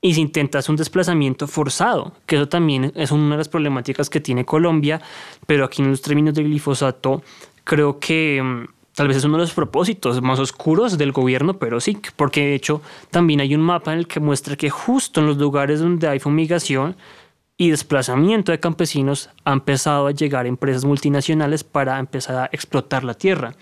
y 0.00 0.12
se 0.12 0.20
intenta 0.20 0.58
hacer 0.58 0.70
un 0.70 0.76
desplazamiento 0.76 1.46
forzado, 1.48 2.12
que 2.26 2.36
eso 2.36 2.46
también 2.46 2.92
es 2.94 3.10
una 3.10 3.30
de 3.30 3.38
las 3.38 3.48
problemáticas 3.48 4.10
que 4.10 4.20
tiene 4.20 4.44
Colombia, 4.44 5.00
pero 5.46 5.64
aquí 5.64 5.80
en 5.80 5.90
los 5.90 6.02
términos 6.02 6.34
del 6.34 6.44
glifosato 6.44 7.22
creo 7.64 7.98
que 7.98 8.42
mm, 8.42 8.66
tal 8.94 9.08
vez 9.08 9.16
es 9.16 9.24
uno 9.24 9.38
de 9.38 9.44
los 9.44 9.54
propósitos 9.54 10.20
más 10.20 10.38
oscuros 10.38 10.98
del 10.98 11.12
gobierno, 11.12 11.58
pero 11.58 11.80
sí, 11.80 11.98
porque 12.16 12.42
de 12.42 12.54
hecho 12.54 12.82
también 13.10 13.40
hay 13.40 13.54
un 13.54 13.62
mapa 13.62 13.94
en 13.94 14.00
el 14.00 14.06
que 14.06 14.20
muestra 14.20 14.56
que 14.56 14.68
justo 14.68 15.20
en 15.20 15.26
los 15.26 15.38
lugares 15.38 15.80
donde 15.80 16.06
hay 16.06 16.18
fumigación 16.18 16.96
y 17.56 17.70
desplazamiento 17.70 18.52
de 18.52 18.60
campesinos 18.60 19.30
ha 19.44 19.52
empezado 19.52 20.06
a 20.06 20.12
llegar 20.12 20.46
empresas 20.46 20.84
multinacionales 20.84 21.64
para 21.64 21.98
empezar 21.98 22.36
a 22.36 22.50
explotar 22.52 23.04
la 23.04 23.14
tierra, 23.14 23.54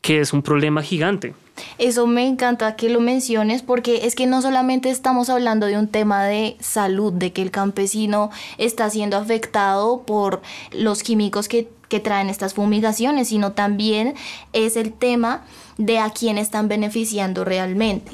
que 0.00 0.20
es 0.20 0.32
un 0.32 0.42
problema 0.42 0.82
gigante. 0.82 1.34
Eso 1.76 2.06
me 2.06 2.26
encanta 2.26 2.74
que 2.74 2.88
lo 2.88 3.00
menciones 3.00 3.60
porque 3.62 4.06
es 4.06 4.14
que 4.14 4.26
no 4.26 4.40
solamente 4.40 4.88
estamos 4.88 5.28
hablando 5.28 5.66
de 5.66 5.76
un 5.76 5.88
tema 5.88 6.24
de 6.24 6.56
salud, 6.58 7.12
de 7.12 7.32
que 7.34 7.42
el 7.42 7.50
campesino 7.50 8.30
está 8.56 8.88
siendo 8.88 9.18
afectado 9.18 10.02
por 10.06 10.40
los 10.72 11.02
químicos 11.02 11.48
que, 11.48 11.68
que 11.88 12.00
traen 12.00 12.30
estas 12.30 12.54
fumigaciones, 12.54 13.28
sino 13.28 13.52
también 13.52 14.14
es 14.54 14.76
el 14.76 14.92
tema 14.94 15.42
de 15.76 15.98
a 15.98 16.08
quién 16.10 16.38
están 16.38 16.66
beneficiando 16.68 17.44
realmente. 17.44 18.12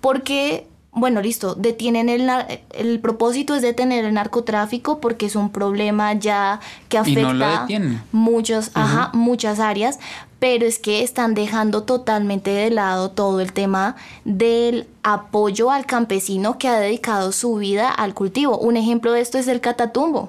Porque, 0.00 0.66
bueno, 0.92 1.20
listo, 1.20 1.54
detienen 1.56 2.08
el, 2.08 2.26
nar- 2.26 2.60
el 2.70 3.00
propósito 3.00 3.56
es 3.56 3.62
detener 3.62 4.04
el 4.04 4.14
narcotráfico 4.14 5.00
porque 5.00 5.26
es 5.26 5.34
un 5.34 5.50
problema 5.50 6.12
ya 6.12 6.60
que 6.88 6.98
afecta 6.98 7.22
no 7.22 7.32
lo 7.34 7.60
detienen. 7.62 8.02
muchos, 8.12 8.70
ajá, 8.74 9.10
muchas 9.14 9.58
áreas, 9.58 9.98
pero 10.44 10.66
es 10.66 10.78
que 10.78 11.02
están 11.02 11.32
dejando 11.32 11.84
totalmente 11.84 12.50
de 12.50 12.68
lado 12.68 13.10
todo 13.10 13.40
el 13.40 13.54
tema 13.54 13.96
del 14.26 14.86
apoyo 15.02 15.70
al 15.70 15.86
campesino 15.86 16.58
que 16.58 16.68
ha 16.68 16.78
dedicado 16.78 17.32
su 17.32 17.54
vida 17.54 17.88
al 17.88 18.12
cultivo. 18.12 18.58
Un 18.58 18.76
ejemplo 18.76 19.12
de 19.12 19.22
esto 19.22 19.38
es 19.38 19.48
el 19.48 19.62
catatumbo. 19.62 20.28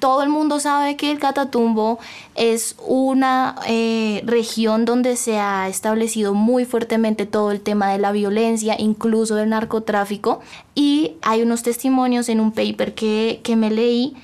Todo 0.00 0.24
el 0.24 0.28
mundo 0.28 0.58
sabe 0.58 0.96
que 0.96 1.12
el 1.12 1.20
Catatumbo 1.20 2.00
es 2.34 2.74
una 2.84 3.54
eh, 3.68 4.22
región 4.26 4.84
donde 4.84 5.14
se 5.14 5.38
ha 5.38 5.68
establecido 5.68 6.34
muy 6.34 6.64
fuertemente 6.64 7.24
todo 7.24 7.52
el 7.52 7.60
tema 7.60 7.92
de 7.92 7.98
la 7.98 8.10
violencia, 8.10 8.74
incluso 8.76 9.36
del 9.36 9.50
narcotráfico. 9.50 10.40
Y 10.74 11.12
hay 11.22 11.42
unos 11.42 11.62
testimonios 11.62 12.28
en 12.28 12.40
un 12.40 12.50
paper 12.50 12.94
que, 12.94 13.40
que 13.44 13.54
me 13.54 13.70
leí 13.70 14.16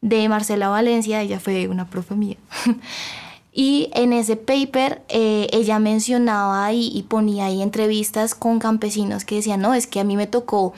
de 0.00 0.30
Marcela 0.30 0.68
Valencia, 0.70 1.20
ella 1.20 1.40
fue 1.40 1.68
una 1.68 1.90
profe 1.90 2.14
mía. 2.14 2.36
Y 3.58 3.88
en 3.94 4.12
ese 4.12 4.36
paper 4.36 5.00
eh, 5.08 5.46
ella 5.50 5.78
mencionaba 5.78 6.66
ahí 6.66 6.90
y 6.92 7.04
ponía 7.04 7.46
ahí 7.46 7.62
entrevistas 7.62 8.34
con 8.34 8.58
campesinos 8.58 9.24
que 9.24 9.36
decían, 9.36 9.62
no, 9.62 9.72
es 9.72 9.86
que 9.86 9.98
a 9.98 10.04
mí 10.04 10.14
me 10.14 10.26
tocó 10.26 10.74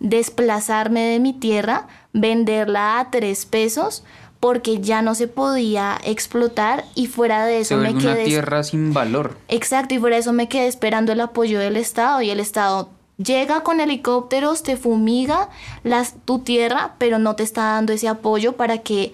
desplazarme 0.00 1.02
de 1.02 1.20
mi 1.20 1.34
tierra, 1.34 1.88
venderla 2.14 2.98
a 2.98 3.10
tres 3.10 3.44
pesos 3.44 4.02
porque 4.40 4.80
ya 4.80 5.02
no 5.02 5.14
se 5.14 5.28
podía 5.28 6.00
explotar 6.04 6.86
y 6.94 7.06
fuera 7.06 7.44
de 7.44 7.56
Se 7.66 7.74
eso 7.74 7.76
me 7.76 7.90
vuelve 7.92 8.06
una 8.06 8.14
quedé... 8.14 8.24
tierra 8.24 8.64
sin 8.64 8.94
valor. 8.94 9.36
Exacto, 9.48 9.94
y 9.94 9.98
por 9.98 10.14
eso 10.14 10.32
me 10.32 10.48
quedé 10.48 10.68
esperando 10.68 11.12
el 11.12 11.20
apoyo 11.20 11.60
del 11.60 11.76
Estado 11.76 12.22
y 12.22 12.30
el 12.30 12.40
Estado 12.40 12.88
llega 13.18 13.62
con 13.62 13.78
helicópteros, 13.78 14.62
te 14.62 14.76
fumiga 14.76 15.50
las, 15.84 16.14
tu 16.24 16.38
tierra, 16.38 16.94
pero 16.96 17.18
no 17.18 17.36
te 17.36 17.42
está 17.42 17.74
dando 17.74 17.92
ese 17.92 18.08
apoyo 18.08 18.54
para 18.54 18.78
que 18.78 19.12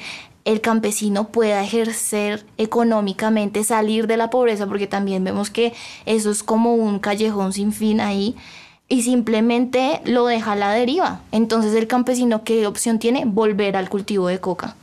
el 0.49 0.61
campesino 0.61 1.29
pueda 1.29 1.63
ejercer 1.63 2.45
económicamente, 2.57 3.65
salir 3.65 4.07
de 4.07 4.17
la 4.17 4.31
pobreza, 4.31 4.67
porque 4.67 4.87
también 4.87 5.23
vemos 5.25 5.51
que 5.51 5.75
eso 6.07 6.31
es 6.31 6.43
como 6.43 6.75
un 6.75 6.99
callejón 7.01 7.53
sin 7.53 7.73
fin 7.73 8.01
ahí 8.01 8.35
y 8.89 9.03
simplemente 9.03 10.01
lo 10.07 10.27
deja 10.27 10.53
a 10.53 10.57
la 10.57 10.73
deriva. 10.73 11.21
Entonces 11.33 11.75
el 11.75 11.87
campesino, 11.87 12.45
¿qué 12.45 12.67
opción 12.67 12.99
tiene? 12.99 13.25
Volver 13.27 13.77
al 13.77 13.91
cultivo 13.91 14.29
de 14.29 14.41
coca 14.41 14.77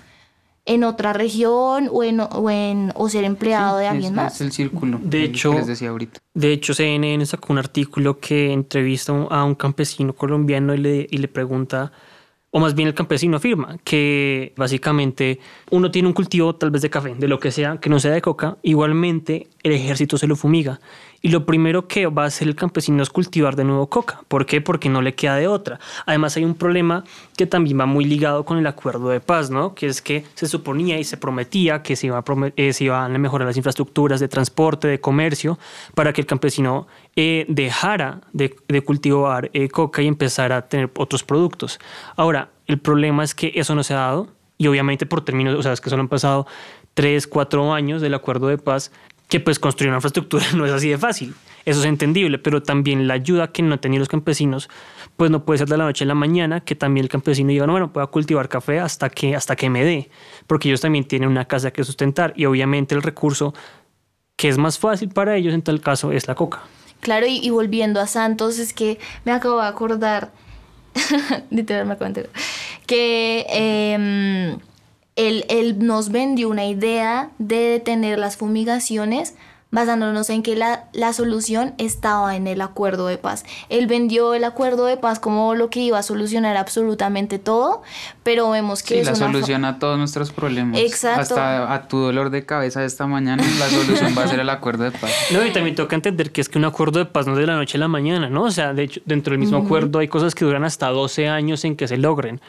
en 0.68 0.84
otra 0.84 1.14
región 1.14 1.90
o, 1.92 2.04
en, 2.04 2.20
o, 2.20 2.50
en- 2.50 2.92
o 2.96 3.08
ser 3.10 3.24
empleado 3.24 3.78
Sí, 3.78 3.82
de 3.82 3.86
es- 3.86 3.92
alguien 3.92 4.16
más. 4.16 4.36
Es 4.36 4.42
el 4.42 4.52
círculo. 4.52 5.00
De 5.02 5.18
que- 5.20 5.24
hecho- 5.26 5.52
que 5.52 5.58
les 5.58 5.68
decía 5.68 5.90
ahorita. 5.90 6.20
De 6.34 6.52
hecho, 6.54 6.74
CNN 6.74 7.26
sacó 7.26 7.54
un 7.54 7.60
artículo 7.60 8.20
que 8.20 8.52
entrevista 8.52 9.14
a 9.30 9.44
un 9.44 9.56
campesino 9.56 10.14
colombiano 10.14 10.74
y 10.74 10.78
le, 10.78 11.08
y 11.10 11.18
le 11.18 11.28
pregunta, 11.28 11.92
o 12.56 12.60
más 12.62 12.74
bien 12.74 12.88
el 12.88 12.94
campesino 12.94 13.36
afirma, 13.36 13.78
que 13.84 14.54
básicamente 14.56 15.42
uno 15.72 15.92
tiene 15.92 16.08
un 16.08 16.14
cultivo 16.14 16.56
tal 16.56 16.72
vez 16.72 16.84
de 16.84 16.90
café, 16.90 17.14
de 17.14 17.28
lo 17.28 17.38
que 17.38 17.52
sea, 17.52 17.82
que 17.82 17.90
no 17.90 18.00
sea 18.00 18.12
de 18.12 18.22
coca, 18.22 18.56
igualmente 18.64 19.50
el 19.62 19.74
ejército 19.74 20.18
se 20.18 20.26
lo 20.26 20.38
fumiga. 20.38 20.80
Y 21.22 21.30
lo 21.30 21.46
primero 21.46 21.88
que 21.88 22.06
va 22.06 22.24
a 22.24 22.28
hacer 22.28 22.48
el 22.48 22.56
campesino 22.56 23.02
es 23.02 23.10
cultivar 23.10 23.56
de 23.56 23.64
nuevo 23.64 23.88
coca. 23.88 24.22
¿Por 24.28 24.46
qué? 24.46 24.62
Porque 24.62 24.90
no 24.90 25.02
le 25.02 25.16
queda 25.16 25.36
de 25.36 25.48
otra. 25.48 25.80
Además 26.06 26.38
hay 26.38 26.46
un 26.46 26.54
problema 26.54 27.04
que 27.36 27.48
también 27.48 27.80
va 27.80 27.88
muy 27.88 28.06
ligado 28.06 28.46
con 28.46 28.60
el 28.60 28.68
acuerdo 28.68 29.10
de 29.10 29.20
paz, 29.20 29.50
¿no? 29.50 29.74
Que 29.74 29.88
es 29.88 30.04
que 30.04 30.24
se 30.36 30.48
suponía 30.48 31.00
y 31.00 31.04
se 31.04 31.18
prometía 31.18 31.82
que 31.82 31.96
se, 31.96 32.08
iba 32.08 32.20
a 32.20 32.24
eh, 32.56 32.72
iban 32.80 33.16
a 33.16 33.18
mejorar 33.18 33.48
las 33.48 33.58
infraestructuras 33.58 34.20
de 34.20 34.28
transporte, 34.28 34.88
de 34.88 35.02
comercio, 35.02 35.58
para 35.96 36.14
que 36.14 36.22
el 36.22 36.28
campesino 36.28 36.88
eh, 37.16 37.46
dejara 37.48 38.22
de, 38.34 38.50
cultivar 38.84 39.50
eh, 39.54 39.70
coca 39.70 40.02
y 40.02 40.08
empezara 40.08 40.58
a 40.58 40.62
tener 40.68 40.92
otros 40.98 41.24
productos. 41.24 41.80
Ahora, 42.16 42.50
el 42.68 42.80
problema 42.80 43.24
es 43.24 43.34
que 43.34 43.54
eso 43.56 43.74
no 43.76 43.84
se 43.84 43.94
ha 43.94 43.98
dado 43.98 44.28
y 44.58 44.68
obviamente 44.68 45.06
por 45.06 45.24
términos, 45.24 45.56
o 45.56 45.64
sea, 45.64 45.74
es 45.74 45.82
que 45.82 45.90
solo 45.90 46.02
han 46.02 46.10
pasado 46.10 46.48
tres, 46.94 47.28
cuatro 47.28 47.74
años 47.74 48.02
del 48.02 48.14
acuerdo 48.14 48.48
de 48.48 48.58
paz, 48.58 48.92
que 49.28 49.40
pues 49.40 49.60
construir 49.60 49.90
una 49.90 49.98
infraestructura 49.98 50.46
no 50.56 50.66
es 50.66 50.72
así 50.72 50.90
de 50.90 50.98
fácil. 50.98 51.34
Eso 51.66 51.80
es 51.80 51.86
entendible, 51.86 52.38
pero 52.38 52.62
también 52.62 53.08
la 53.08 53.16
ayuda 53.16 53.52
que 53.52 53.64
no 53.64 53.80
tenido 53.80 54.00
los 54.00 54.08
campesinos, 54.08 54.70
pues 55.18 55.32
no 55.32 55.46
puede 55.46 55.60
ser 55.60 55.68
de 55.68 55.78
la 55.78 55.86
noche 55.86 56.04
a 56.04 56.08
la 56.08 56.14
mañana, 56.16 56.62
que 56.62 56.76
también 56.76 57.06
el 57.06 57.10
campesino 57.10 57.50
diga, 57.50 57.66
no, 57.66 57.72
bueno, 57.72 57.92
puedo 57.92 58.10
cultivar 58.12 58.50
café 58.50 58.80
hasta 58.80 59.10
que, 59.10 59.36
hasta 59.36 59.56
que 59.56 59.70
me 59.70 59.84
dé, 59.84 60.10
porque 60.46 60.70
ellos 60.70 60.82
también 60.82 61.06
tienen 61.06 61.30
una 61.30 61.46
casa 61.46 61.72
que 61.72 61.84
sustentar 61.84 62.34
y 62.36 62.46
obviamente 62.46 62.94
el 62.94 63.02
recurso 63.02 63.54
que 64.36 64.50
es 64.50 64.58
más 64.58 64.78
fácil 64.78 65.10
para 65.10 65.36
ellos 65.38 65.54
en 65.54 65.62
tal 65.62 65.82
caso 65.82 66.12
es 66.12 66.28
la 66.28 66.36
coca. 66.36 66.64
Claro, 67.06 67.28
y, 67.28 67.38
y 67.38 67.52
volviendo 67.52 68.02
a 68.02 68.08
Santos, 68.08 68.58
es 68.58 68.74
que 68.74 68.98
me 69.26 69.32
acabo 69.32 69.62
de 69.62 69.68
acordar, 69.68 70.32
literal 71.52 71.86
me 71.86 71.94
acabo 71.94 72.12
de 72.12 72.28
que 72.88 73.46
em, 73.48 74.58
él, 75.16 75.46
él 75.48 75.86
nos 75.86 76.10
vendió 76.10 76.50
una 76.50 76.66
idea 76.66 77.30
de 77.38 77.58
detener 77.58 78.18
las 78.18 78.38
fumigaciones 78.38 79.36
basándonos 79.76 80.30
en 80.30 80.42
que 80.42 80.56
la, 80.56 80.86
la 80.94 81.14
solución 81.14 81.76
estaba 81.78 82.36
en 82.36 82.48
el 82.48 82.62
acuerdo 82.62 83.08
de 83.08 83.18
paz. 83.18 83.44
Él 83.70 83.88
vendió 83.88 84.34
el 84.34 84.46
acuerdo 84.46 84.86
de 84.86 84.96
paz 84.96 85.20
como 85.20 85.54
lo 85.54 85.70
que 85.70 85.82
iba 85.82 86.00
a 86.00 86.04
solucionar 86.04 86.56
absolutamente 86.56 87.40
todo, 87.40 87.84
pero 88.24 88.50
vemos 88.50 88.82
que 88.82 88.96
Sí, 88.96 89.00
es 89.02 89.06
la 89.06 89.12
una 89.12 89.34
solución 89.34 89.66
a 89.66 89.78
todos 89.78 90.00
nuestros 90.00 90.32
problemas. 90.32 90.80
Exacto. 90.80 91.22
Hasta 91.22 91.74
a 91.74 91.88
tu 91.90 91.98
dolor 91.98 92.30
de 92.30 92.46
cabeza 92.46 92.80
de 92.80 92.88
esta 92.88 93.06
mañana, 93.06 93.44
la 93.60 93.70
solución 93.70 94.16
va 94.18 94.24
a 94.24 94.28
ser 94.30 94.40
el 94.40 94.50
acuerdo 94.50 94.86
de 94.86 94.92
paz. 94.92 95.12
No, 95.32 95.46
y 95.46 95.52
también 95.52 95.76
toca 95.76 95.96
entender 95.96 96.32
que 96.32 96.40
es 96.40 96.48
que 96.48 96.58
un 96.58 96.66
acuerdo 96.66 97.00
de 97.00 97.06
paz 97.06 97.28
no 97.28 97.34
es 97.34 97.40
de 97.40 97.46
la 97.46 97.56
noche 97.56 97.78
a 97.78 97.82
la 97.82 97.90
mañana, 97.90 98.30
¿no? 98.30 98.44
O 98.44 98.52
sea, 98.52 98.74
de 98.74 98.84
hecho, 98.84 99.02
dentro 99.06 99.32
del 99.32 99.40
mismo 99.40 99.58
acuerdo 99.58 100.00
hay 100.00 100.08
cosas 100.08 100.34
que 100.34 100.46
duran 100.46 100.64
hasta 100.64 100.88
12 100.88 101.28
años 101.28 101.66
en 101.66 101.76
que 101.76 101.88
se 101.88 101.98
logren. 101.98 102.40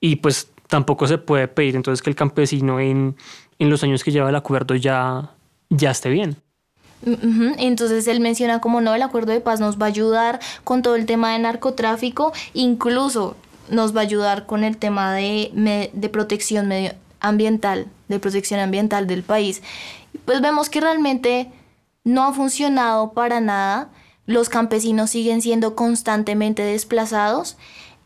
Y 0.00 0.16
pues 0.16 0.50
tampoco 0.66 1.06
se 1.06 1.18
puede 1.18 1.46
pedir 1.46 1.76
entonces 1.76 2.02
que 2.02 2.10
el 2.10 2.16
campesino 2.16 2.80
en, 2.80 3.14
en 3.60 3.70
los 3.70 3.84
años 3.84 4.02
que 4.02 4.10
lleva 4.10 4.30
el 4.30 4.34
acuerdo 4.34 4.74
ya, 4.74 5.30
ya 5.70 5.92
esté 5.92 6.10
bien. 6.10 6.38
Entonces 7.04 8.06
él 8.06 8.20
menciona 8.20 8.60
como 8.60 8.80
no, 8.80 8.94
el 8.94 9.02
acuerdo 9.02 9.32
de 9.32 9.40
paz 9.40 9.60
nos 9.60 9.80
va 9.80 9.86
a 9.86 9.88
ayudar 9.88 10.40
con 10.64 10.82
todo 10.82 10.96
el 10.96 11.06
tema 11.06 11.32
de 11.32 11.38
narcotráfico, 11.40 12.32
incluso 12.54 13.36
nos 13.68 13.94
va 13.94 14.00
a 14.00 14.04
ayudar 14.04 14.46
con 14.46 14.64
el 14.64 14.76
tema 14.76 15.14
de, 15.14 15.90
de 15.92 16.08
protección 16.08 16.68
medioambiental, 16.68 17.86
de 18.08 18.18
protección 18.18 18.60
ambiental 18.60 19.06
del 19.06 19.22
país. 19.22 19.62
Pues 20.24 20.40
vemos 20.40 20.68
que 20.68 20.80
realmente 20.80 21.50
no 22.04 22.24
ha 22.24 22.32
funcionado 22.32 23.12
para 23.12 23.40
nada, 23.40 23.90
los 24.26 24.48
campesinos 24.48 25.10
siguen 25.10 25.42
siendo 25.42 25.74
constantemente 25.74 26.62
desplazados 26.62 27.56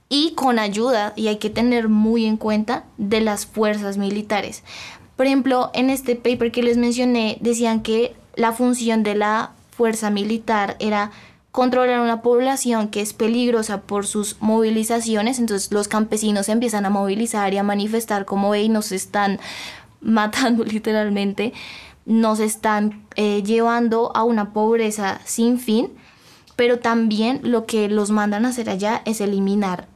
y 0.09 0.33
con 0.33 0.59
ayuda, 0.59 1.13
y 1.17 1.29
hay 1.29 1.39
que 1.39 1.51
tener 1.51 1.89
muy 1.89 2.27
en 2.27 2.37
cuenta, 2.37 2.85
de 2.97 3.21
las 3.21 3.45
fuerzas 3.45 3.99
militares. 3.99 4.63
Por 5.17 5.27
ejemplo, 5.27 5.71
en 5.75 5.91
este 5.91 6.15
paper 6.15 6.53
que 6.53 6.63
les 6.63 6.77
mencioné, 6.77 7.39
decían 7.41 7.83
que 7.83 8.15
la 8.37 8.53
función 8.53 9.03
de 9.03 9.15
la 9.15 9.53
fuerza 9.71 10.11
militar 10.11 10.77
era 10.79 11.11
controlar 11.51 12.01
una 12.01 12.21
población 12.21 12.89
que 12.89 13.01
es 13.01 13.15
peligrosa 13.15 13.81
por 13.81 14.07
sus 14.07 14.37
movilizaciones, 14.41 15.39
entonces 15.39 15.73
los 15.73 15.89
campesinos 15.89 16.47
se 16.47 16.53
empiezan 16.53 16.85
a 16.85 16.91
movilizar 16.91 17.55
y 17.55 17.59
a 17.59 17.63
manifestar 17.63 18.27
como, 18.27 18.55
hey, 18.55 18.69
nos 18.69 18.93
están 18.93 19.41
matando 20.01 20.65
literalmente, 20.67 21.53
nos 22.05 22.41
están 22.41 23.07
eh, 23.17 23.43
llevando 23.43 24.13
a 24.15 24.23
una 24.23 24.53
pobreza 24.53 25.21
sin 25.25 25.59
fin, 25.59 25.93
pero 26.57 26.79
también 26.79 27.41
lo 27.43 27.67
que 27.67 27.89
los 27.89 28.11
mandan 28.11 28.45
a 28.45 28.51
hacer 28.51 28.71
allá 28.71 29.03
es 29.05 29.21
eliminar 29.21 29.89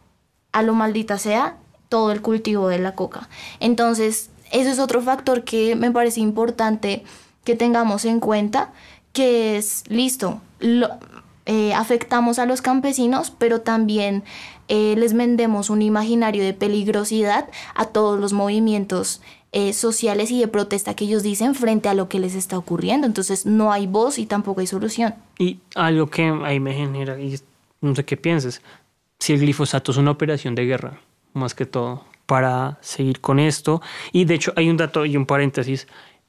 a 0.52 0.62
lo 0.62 0.74
maldita 0.74 1.18
sea 1.18 1.56
todo 1.88 2.12
el 2.12 2.22
cultivo 2.22 2.68
de 2.68 2.78
la 2.78 2.94
coca. 2.94 3.28
Entonces, 3.60 4.30
eso 4.50 4.70
es 4.70 4.78
otro 4.78 5.00
factor 5.02 5.44
que 5.44 5.76
me 5.76 5.90
parece 5.90 6.20
importante 6.20 7.04
que 7.44 7.56
tengamos 7.56 8.04
en 8.04 8.20
cuenta, 8.20 8.72
que 9.12 9.56
es, 9.56 9.84
listo, 9.88 10.40
lo- 10.60 10.90
eh, 11.46 11.72
afectamos 11.74 12.38
a 12.38 12.46
los 12.46 12.62
campesinos, 12.62 13.32
pero 13.36 13.60
también 13.62 14.22
eh, 14.68 14.94
les 14.96 15.14
vendemos 15.14 15.68
un 15.70 15.82
imaginario 15.82 16.44
de 16.44 16.54
peligrosidad 16.54 17.48
a 17.74 17.86
todos 17.86 18.20
los 18.20 18.32
movimientos 18.32 19.20
eh, 19.52 19.72
sociales 19.72 20.30
y 20.30 20.38
de 20.38 20.46
protesta 20.46 20.94
que 20.94 21.06
ellos 21.06 21.24
dicen 21.24 21.56
frente 21.56 21.88
a 21.88 21.94
lo 21.94 22.08
que 22.08 22.20
les 22.20 22.36
está 22.36 22.56
ocurriendo. 22.56 23.06
Entonces 23.06 23.46
no 23.46 23.72
hay 23.72 23.88
voz 23.88 24.18
y 24.18 24.26
tampoco 24.26 24.60
hay 24.60 24.68
solución. 24.68 25.14
Y 25.40 25.58
algo 25.74 26.06
que 26.08 26.32
ahí 26.44 26.60
me 26.60 26.72
genera, 26.72 27.18
y 27.18 27.40
no 27.80 27.96
sé 27.96 28.04
qué 28.04 28.16
pienses, 28.16 28.62
si 29.18 29.32
el 29.32 29.40
glifosato 29.40 29.90
es 29.90 29.98
una 29.98 30.12
operación 30.12 30.54
de 30.54 30.66
guerra, 30.66 31.00
más 31.32 31.54
que 31.54 31.66
todo, 31.66 32.04
para 32.26 32.78
seguir 32.80 33.20
con 33.20 33.40
esto. 33.40 33.82
Y 34.12 34.24
de 34.24 34.34
hecho 34.34 34.52
hay 34.54 34.70
un 34.70 34.76
dato 34.76 35.04
y 35.04 35.16
un 35.16 35.26
paréntesis 35.26 35.88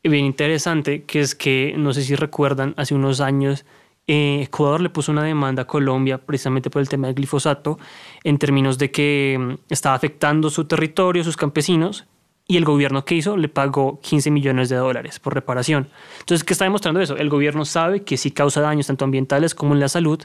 bien 0.09 0.25
interesante, 0.25 1.03
que 1.03 1.19
es 1.19 1.35
que, 1.35 1.75
no 1.77 1.93
sé 1.93 2.03
si 2.03 2.15
recuerdan, 2.15 2.73
hace 2.77 2.95
unos 2.95 3.21
años 3.21 3.65
eh, 4.07 4.41
Ecuador 4.43 4.81
le 4.81 4.89
puso 4.89 5.11
una 5.11 5.23
demanda 5.23 5.63
a 5.63 5.67
Colombia 5.67 6.17
precisamente 6.17 6.69
por 6.69 6.81
el 6.81 6.89
tema 6.89 7.07
del 7.07 7.15
glifosato, 7.15 7.77
en 8.23 8.37
términos 8.37 8.77
de 8.77 8.91
que 8.91 9.37
mm, 9.39 9.53
estaba 9.69 9.95
afectando 9.95 10.49
su 10.49 10.65
territorio, 10.65 11.23
sus 11.23 11.37
campesinos, 11.37 12.07
y 12.47 12.57
el 12.57 12.65
gobierno 12.65 13.05
que 13.05 13.15
hizo 13.15 13.37
le 13.37 13.47
pagó 13.47 14.01
15 14.01 14.31
millones 14.31 14.67
de 14.67 14.75
dólares 14.75 15.19
por 15.19 15.33
reparación. 15.33 15.87
Entonces, 16.19 16.43
¿qué 16.43 16.53
está 16.53 16.65
demostrando 16.65 16.99
eso? 16.99 17.15
El 17.15 17.29
gobierno 17.29 17.63
sabe 17.63 18.03
que 18.03 18.17
sí 18.17 18.31
causa 18.31 18.59
daños 18.59 18.87
tanto 18.87 19.05
ambientales 19.05 19.55
como 19.55 19.73
en 19.73 19.79
la 19.79 19.87
salud. 19.87 20.21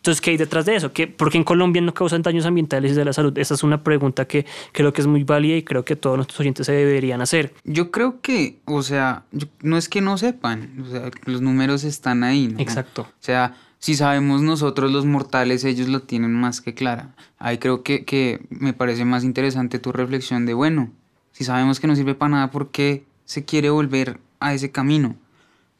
Entonces, 0.00 0.22
¿qué 0.22 0.30
hay 0.30 0.38
detrás 0.38 0.64
de 0.64 0.76
eso? 0.76 0.94
¿Qué, 0.94 1.06
¿Por 1.06 1.30
qué 1.30 1.36
en 1.36 1.44
Colombia 1.44 1.82
no 1.82 1.92
causan 1.92 2.22
daños 2.22 2.46
ambientales 2.46 2.92
y 2.92 2.94
de 2.94 3.04
la 3.04 3.12
salud? 3.12 3.36
Esa 3.36 3.52
es 3.52 3.62
una 3.62 3.84
pregunta 3.84 4.24
que 4.24 4.46
creo 4.72 4.94
que 4.94 5.02
es 5.02 5.06
muy 5.06 5.24
válida 5.24 5.56
y 5.56 5.62
creo 5.62 5.84
que 5.84 5.94
todos 5.94 6.16
nuestros 6.16 6.40
oyentes 6.40 6.64
se 6.64 6.72
deberían 6.72 7.20
hacer. 7.20 7.52
Yo 7.64 7.90
creo 7.90 8.22
que, 8.22 8.60
o 8.64 8.82
sea, 8.82 9.24
no 9.60 9.76
es 9.76 9.90
que 9.90 10.00
no 10.00 10.16
sepan, 10.16 10.82
o 10.86 10.90
sea, 10.90 11.10
los 11.26 11.42
números 11.42 11.84
están 11.84 12.24
ahí. 12.24 12.48
¿no? 12.48 12.60
Exacto. 12.60 13.02
O 13.02 13.22
sea, 13.22 13.58
si 13.78 13.94
sabemos 13.94 14.40
nosotros 14.40 14.90
los 14.90 15.04
mortales, 15.04 15.64
ellos 15.64 15.88
lo 15.88 16.00
tienen 16.00 16.32
más 16.32 16.62
que 16.62 16.72
clara. 16.72 17.14
Ahí 17.38 17.58
creo 17.58 17.82
que, 17.82 18.06
que 18.06 18.40
me 18.48 18.72
parece 18.72 19.04
más 19.04 19.22
interesante 19.22 19.78
tu 19.78 19.92
reflexión 19.92 20.46
de, 20.46 20.54
bueno, 20.54 20.90
si 21.32 21.44
sabemos 21.44 21.78
que 21.78 21.86
no 21.86 21.94
sirve 21.94 22.14
para 22.14 22.30
nada, 22.30 22.50
¿por 22.50 22.70
qué 22.70 23.04
se 23.26 23.44
quiere 23.44 23.68
volver 23.68 24.18
a 24.38 24.54
ese 24.54 24.70
camino? 24.70 25.16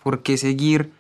¿Por 0.03 0.23
qué 0.23 0.37
seguir 0.37 0.91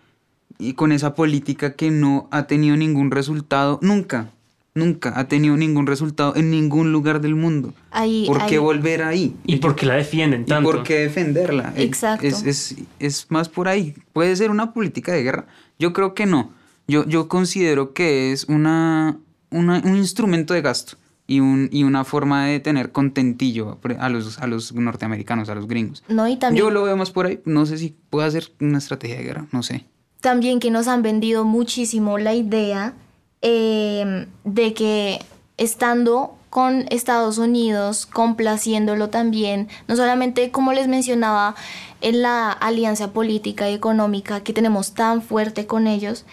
y 0.59 0.75
con 0.75 0.93
esa 0.93 1.15
política 1.15 1.75
que 1.75 1.91
no 1.91 2.29
ha 2.31 2.47
tenido 2.47 2.77
ningún 2.77 3.11
resultado? 3.11 3.79
Nunca, 3.83 4.31
nunca 4.75 5.13
ha 5.19 5.27
tenido 5.29 5.57
ningún 5.57 5.87
resultado 5.87 6.35
en 6.37 6.51
ningún 6.51 6.93
lugar 6.93 7.21
del 7.21 7.35
mundo. 7.35 7.73
Ahí, 7.91 8.25
¿Por 8.27 8.39
qué 8.47 8.55
ahí- 8.55 8.59
volver 8.59 9.03
ahí? 9.03 9.35
¿Y 9.47 9.57
por 9.57 9.75
qué 9.77 9.87
la 9.87 9.95
defienden 9.95 10.45
tanto? 10.47 10.69
¿Y 10.71 10.73
por 10.75 10.83
qué 10.85 10.95
defenderla? 11.01 11.73
Exacto. 11.77 12.27
Es, 12.27 12.43
es, 12.45 12.77
es 12.99 13.27
más 13.31 13.49
por 13.49 13.69
ahí. 13.69 13.95
¿Puede 14.13 14.35
ser 14.37 14.51
una 14.51 14.73
política 14.73 15.13
de 15.13 15.23
guerra? 15.23 15.47
Yo 15.79 15.93
creo 15.93 16.15
que 16.15 16.27
no. 16.27 16.53
Yo, 16.87 17.07
yo 17.07 17.29
considero 17.29 17.93
que 17.95 18.33
es 18.33 18.45
una, 18.45 19.17
una- 19.51 19.81
un 19.85 19.97
instrumento 19.97 20.55
de 20.55 20.61
gasto 20.63 20.97
y, 21.27 21.39
un, 21.41 21.69
y 21.71 21.85
una 21.85 22.05
forma 22.05 22.47
de 22.47 22.59
tener 22.59 22.91
contentillo 22.91 23.79
a 24.01 24.09
los, 24.09 24.39
a 24.41 24.47
los 24.49 24.75
norteamericanos, 24.75 25.49
a 25.49 25.55
los 25.55 25.69
gringos. 25.69 26.03
No, 26.09 26.27
y 26.27 26.37
también... 26.37 26.65
Yo 26.65 26.71
lo 26.71 26.83
veo 26.83 26.97
más 26.97 27.11
por 27.13 27.27
ahí. 27.27 27.39
No 27.45 27.65
sé 27.67 27.79
si 27.79 27.95
puede 28.11 28.29
ser 28.33 28.51
una 28.61 28.79
estrategia 28.79 29.17
de 29.19 29.23
guerra, 29.23 29.47
no 29.53 29.63
sé. 29.63 29.85
También 30.21 30.61
que 30.61 30.71
nos 30.71 30.89
han 30.89 31.03
vendido 31.03 31.45
muchísimo 31.45 32.19
la 32.19 32.35
idea 32.35 32.95
eh, 33.43 34.27
de 34.45 34.75
que 34.75 35.19
estando 35.57 36.37
con 36.51 36.87
Estados 36.91 37.39
Unidos, 37.39 38.07
complaciéndolo 38.07 39.09
también, 39.09 39.69
no 39.87 39.97
solamente 39.97 40.51
como 40.51 40.73
les 40.73 40.89
mencionaba 40.89 41.55
en 42.01 42.23
la 42.23 42.51
alianza 42.51 43.13
política 43.13 43.71
y 43.71 43.75
económica 43.75 44.41
que 44.41 44.53
tenemos 44.53 44.93
tan 44.93 45.23
fuerte 45.23 45.67
con 45.67 45.87
ellos, 45.87 46.27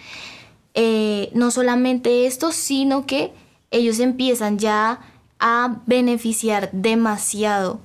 eh, 0.74 1.30
no 1.34 1.50
solamente 1.50 2.26
esto, 2.26 2.52
sino 2.52 3.06
que 3.06 3.32
ellos 3.70 4.00
empiezan 4.00 4.58
ya 4.58 5.00
a 5.38 5.76
beneficiar 5.86 6.70
demasiado 6.72 7.80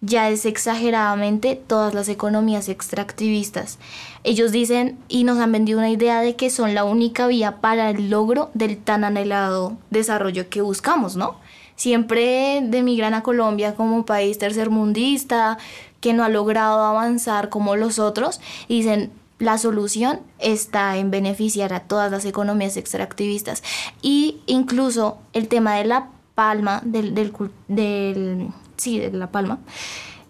ya 0.00 0.30
es 0.30 0.46
exageradamente 0.46 1.56
todas 1.56 1.92
las 1.92 2.08
economías 2.08 2.68
extractivistas. 2.68 3.78
Ellos 4.22 4.52
dicen 4.52 4.98
y 5.08 5.24
nos 5.24 5.38
han 5.38 5.52
vendido 5.52 5.78
una 5.78 5.90
idea 5.90 6.20
de 6.20 6.36
que 6.36 6.50
son 6.50 6.74
la 6.74 6.84
única 6.84 7.26
vía 7.26 7.56
para 7.60 7.90
el 7.90 8.10
logro 8.10 8.50
del 8.54 8.78
tan 8.78 9.04
anhelado 9.04 9.76
desarrollo 9.90 10.48
que 10.48 10.60
buscamos, 10.60 11.16
¿no? 11.16 11.36
Siempre 11.74 12.60
demigran 12.62 13.14
a 13.14 13.22
Colombia 13.22 13.74
como 13.74 14.04
país 14.04 14.38
tercermundista 14.38 15.58
que 16.00 16.12
no 16.12 16.24
ha 16.24 16.28
logrado 16.28 16.84
avanzar 16.84 17.48
como 17.48 17.76
los 17.76 17.98
otros 17.98 18.40
y 18.68 18.78
dicen 18.78 19.10
la 19.38 19.58
solución 19.58 20.20
está 20.40 20.96
en 20.96 21.10
beneficiar 21.12 21.72
a 21.72 21.80
todas 21.80 22.10
las 22.10 22.24
economías 22.24 22.76
extractivistas 22.76 23.62
y 24.02 24.40
incluso 24.46 25.18
el 25.32 25.46
tema 25.46 25.76
de 25.76 25.84
la 25.84 26.08
palma 26.34 26.82
del, 26.84 27.14
del 27.14 28.48
sí, 28.78 28.98
de 28.98 29.12
la 29.12 29.30
palma, 29.30 29.58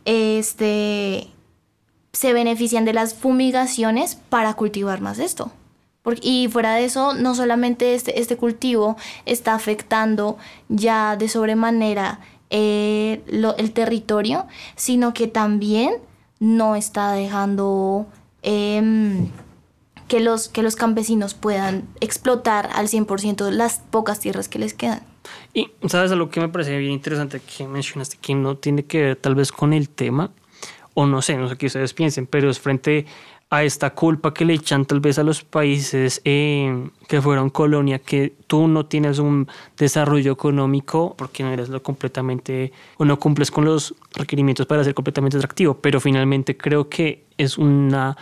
este, 0.05 1.29
se 2.13 2.33
benefician 2.33 2.85
de 2.85 2.93
las 2.93 3.15
fumigaciones 3.15 4.17
para 4.17 4.55
cultivar 4.55 5.01
más 5.01 5.21
esto. 5.21 5.53
Y 6.23 6.49
fuera 6.49 6.75
de 6.75 6.85
eso, 6.85 7.15
no 7.15 7.35
solamente 7.35 7.95
este, 7.95 8.21
este 8.21 8.37
cultivo 8.37 8.97
está 9.27 9.55
afectando 9.55 10.39
ya 10.69 11.17
de 11.17 11.29
sobremanera 11.29 12.21
eh, 12.51 13.23
el 13.27 13.73
territorio, 13.73 14.47
sino 14.77 15.13
que 15.13 15.27
también 15.27 15.95
no 16.41 16.77
está 16.77 17.13
dejando 17.13 18.07
em, 18.43 19.29
que, 20.07 20.21
los, 20.21 20.49
que 20.49 20.63
los 20.63 20.77
campesinos 20.77 21.35
puedan 21.35 21.87
explotar 22.01 22.71
al 22.75 22.89
100% 22.89 23.51
las 23.51 23.81
pocas 23.91 24.21
tierras 24.21 24.49
que 24.49 24.59
les 24.59 24.73
quedan. 24.73 25.03
Y 25.55 25.71
sabes 25.87 26.13
algo 26.13 26.31
que 26.31 26.41
me 26.41 26.49
parece 26.49 26.77
bien 26.79 26.93
interesante 26.93 27.41
que 27.41 27.67
mencionaste 27.67 28.19
que 28.21 28.35
no 28.35 28.57
tiene 28.57 28.85
que 28.85 29.03
ver 29.03 29.17
tal 29.17 29.35
vez 29.35 29.53
con 29.53 29.73
el 29.73 29.89
tema, 29.89 30.31
o 30.95 31.07
no 31.07 31.23
sé, 31.23 31.37
no 31.37 31.49
sé 31.49 31.57
qué 31.57 31.67
ustedes 31.67 31.95
piensen, 31.95 32.27
pero 32.27 32.51
es 32.51 32.59
frente 32.59 33.07
a 33.51 33.63
esta 33.63 33.91
culpa 33.95 34.35
que 34.35 34.45
le 34.45 34.55
echan 34.55 34.85
tal 34.85 35.01
vez 35.01 35.19
a 35.19 35.23
los 35.23 35.43
países 35.43 36.21
eh, 36.25 36.91
que 37.07 37.23
fueron 37.23 37.49
colonia, 37.49 37.99
que 37.99 38.35
tú 38.47 38.69
no 38.69 38.87
tienes 38.87 39.19
un 39.19 39.49
desarrollo 39.77 40.33
económico 40.33 41.15
porque 41.17 41.43
no 41.43 41.53
eres 41.53 41.71
lo 41.71 41.83
completamente 41.83 42.73
o 42.99 43.07
no 43.07 43.19
cumples 43.19 43.51
con 43.51 43.65
los 43.65 43.95
requerimientos 44.13 44.67
para 44.67 44.85
ser 44.85 44.93
completamente 44.93 45.39
atractivo, 45.39 45.79
pero 45.81 45.99
finalmente 45.99 46.59
creo 46.59 46.91
que 46.91 47.25
es 47.39 47.57
una 47.57 48.17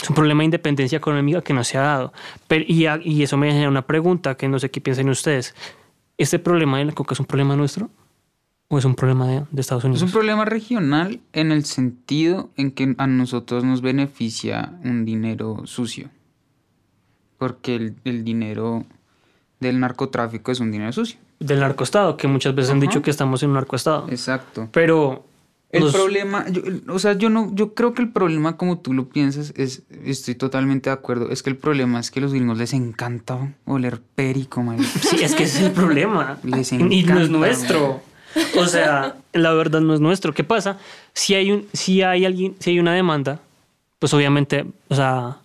es 0.00 0.08
un 0.08 0.14
problema 0.14 0.42
de 0.42 0.46
independencia 0.46 0.96
económica 0.96 1.42
que 1.42 1.52
no 1.52 1.64
se 1.64 1.76
ha 1.76 1.82
dado. 1.82 2.12
Y 2.66 3.22
eso 3.22 3.36
me 3.36 3.50
genera 3.50 3.68
una 3.68 3.82
pregunta 3.82 4.36
que 4.36 4.48
no 4.48 4.60
sé 4.60 4.70
qué 4.70 4.80
piensan 4.80 5.08
ustedes. 5.08 5.56
¿Este 6.18 6.38
problema 6.38 6.78
de 6.78 6.84
la 6.86 6.92
coca 6.92 7.14
es 7.14 7.20
un 7.20 7.26
problema 7.26 7.56
nuestro 7.56 7.90
o 8.68 8.76
es 8.76 8.84
un 8.84 8.94
problema 8.94 9.26
de, 9.28 9.44
de 9.50 9.60
Estados 9.60 9.82
Es 9.82 9.86
Unidos? 9.86 10.02
un 10.02 10.10
problema 10.10 10.44
regional 10.44 11.20
en 11.32 11.52
el 11.52 11.64
sentido 11.64 12.50
en 12.56 12.72
que 12.72 12.94
a 12.98 13.06
nosotros 13.06 13.64
nos 13.64 13.80
beneficia 13.80 14.74
un 14.84 15.04
dinero 15.04 15.62
sucio. 15.64 16.10
Porque 17.38 17.76
el, 17.76 17.94
el 18.04 18.24
dinero 18.24 18.84
del 19.60 19.78
narcotráfico 19.80 20.50
es 20.52 20.60
un 20.60 20.70
dinero 20.72 20.92
sucio. 20.92 21.18
Del 21.38 21.60
narcoestado, 21.60 22.16
que 22.16 22.26
muchas 22.26 22.54
veces 22.54 22.72
han 22.72 22.80
dicho 22.80 23.00
que 23.00 23.10
estamos 23.10 23.42
en 23.44 23.50
un 23.50 23.54
narcoestado. 23.54 24.06
Exacto. 24.10 24.68
Pero 24.72 25.24
El 25.70 25.90
problema, 25.92 26.46
yo- 26.48 26.62
o 26.88 26.98
sea, 26.98 27.12
yo 27.12 27.28
no, 27.28 27.50
yo 27.54 27.74
creo 27.74 27.92
que 27.92 28.00
el 28.00 28.10
problema 28.10 28.56
como 28.56 28.78
tú 28.78 28.94
lo 28.94 29.08
piensas 29.10 29.52
es, 29.56 29.82
estoy 30.04 30.34
totalmente 30.34 30.88
de 30.88 30.94
acuerdo, 30.94 31.30
es 31.30 31.42
que 31.42 31.50
el 31.50 31.56
problema 31.56 32.00
es 32.00 32.10
que 32.10 32.20
a 32.20 32.22
los 32.22 32.32
gringos 32.32 32.56
les 32.56 32.72
encanta 32.72 33.54
oler 33.66 34.00
perico, 34.14 34.62
marica. 34.62 34.88
Sí, 35.02 35.16
es 35.22 35.34
que 35.34 35.42
ese 35.42 35.58
es 35.58 35.64
el 35.66 35.72
problema. 35.72 36.38
Les 36.42 36.72
y 36.72 36.78
no 36.78 36.86
es 36.88 37.04
encanta, 37.04 37.26
nuestro. 37.28 38.00
O 38.56 38.66
sea, 38.66 39.16
la 39.32 39.52
verdad 39.52 39.80
no 39.80 39.92
es 39.94 40.00
nuestro. 40.00 40.32
¿Qué 40.32 40.44
pasa? 40.44 40.78
Si 41.12 41.34
hay 41.34 41.50
un, 41.52 41.66
si 41.72 42.02
hay 42.02 42.24
alguien, 42.24 42.54
si 42.60 42.70
hay 42.70 42.78
una 42.80 42.94
demanda, 42.94 43.40
pues 43.98 44.14
obviamente, 44.14 44.64
o 44.88 44.94
sea, 44.94 45.12
va 45.12 45.38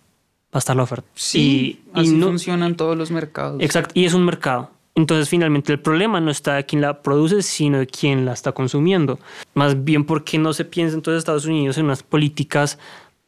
a 0.52 0.58
estar 0.58 0.74
la 0.76 0.84
oferta. 0.84 1.06
Sí, 1.14 1.80
y, 1.94 1.98
y 2.00 2.00
así 2.02 2.12
no, 2.16 2.26
funcionan 2.28 2.76
todos 2.76 2.96
los 2.96 3.10
mercados. 3.10 3.60
Exacto, 3.62 3.92
y 3.94 4.04
es 4.04 4.14
un 4.14 4.24
mercado. 4.24 4.70
Entonces, 4.96 5.28
finalmente, 5.28 5.72
el 5.72 5.80
problema 5.80 6.20
no 6.20 6.30
está 6.30 6.54
de 6.54 6.66
quién 6.66 6.80
la 6.80 7.02
produce, 7.02 7.42
sino 7.42 7.78
de 7.78 7.86
quién 7.86 8.24
la 8.24 8.32
está 8.32 8.52
consumiendo. 8.52 9.18
Más 9.54 9.82
bien 9.84 10.04
porque 10.04 10.38
no 10.38 10.52
se 10.52 10.64
piensa 10.64 10.94
entonces 10.94 11.18
Estados 11.18 11.46
Unidos 11.46 11.78
en 11.78 11.86
unas 11.86 12.02
políticas 12.02 12.78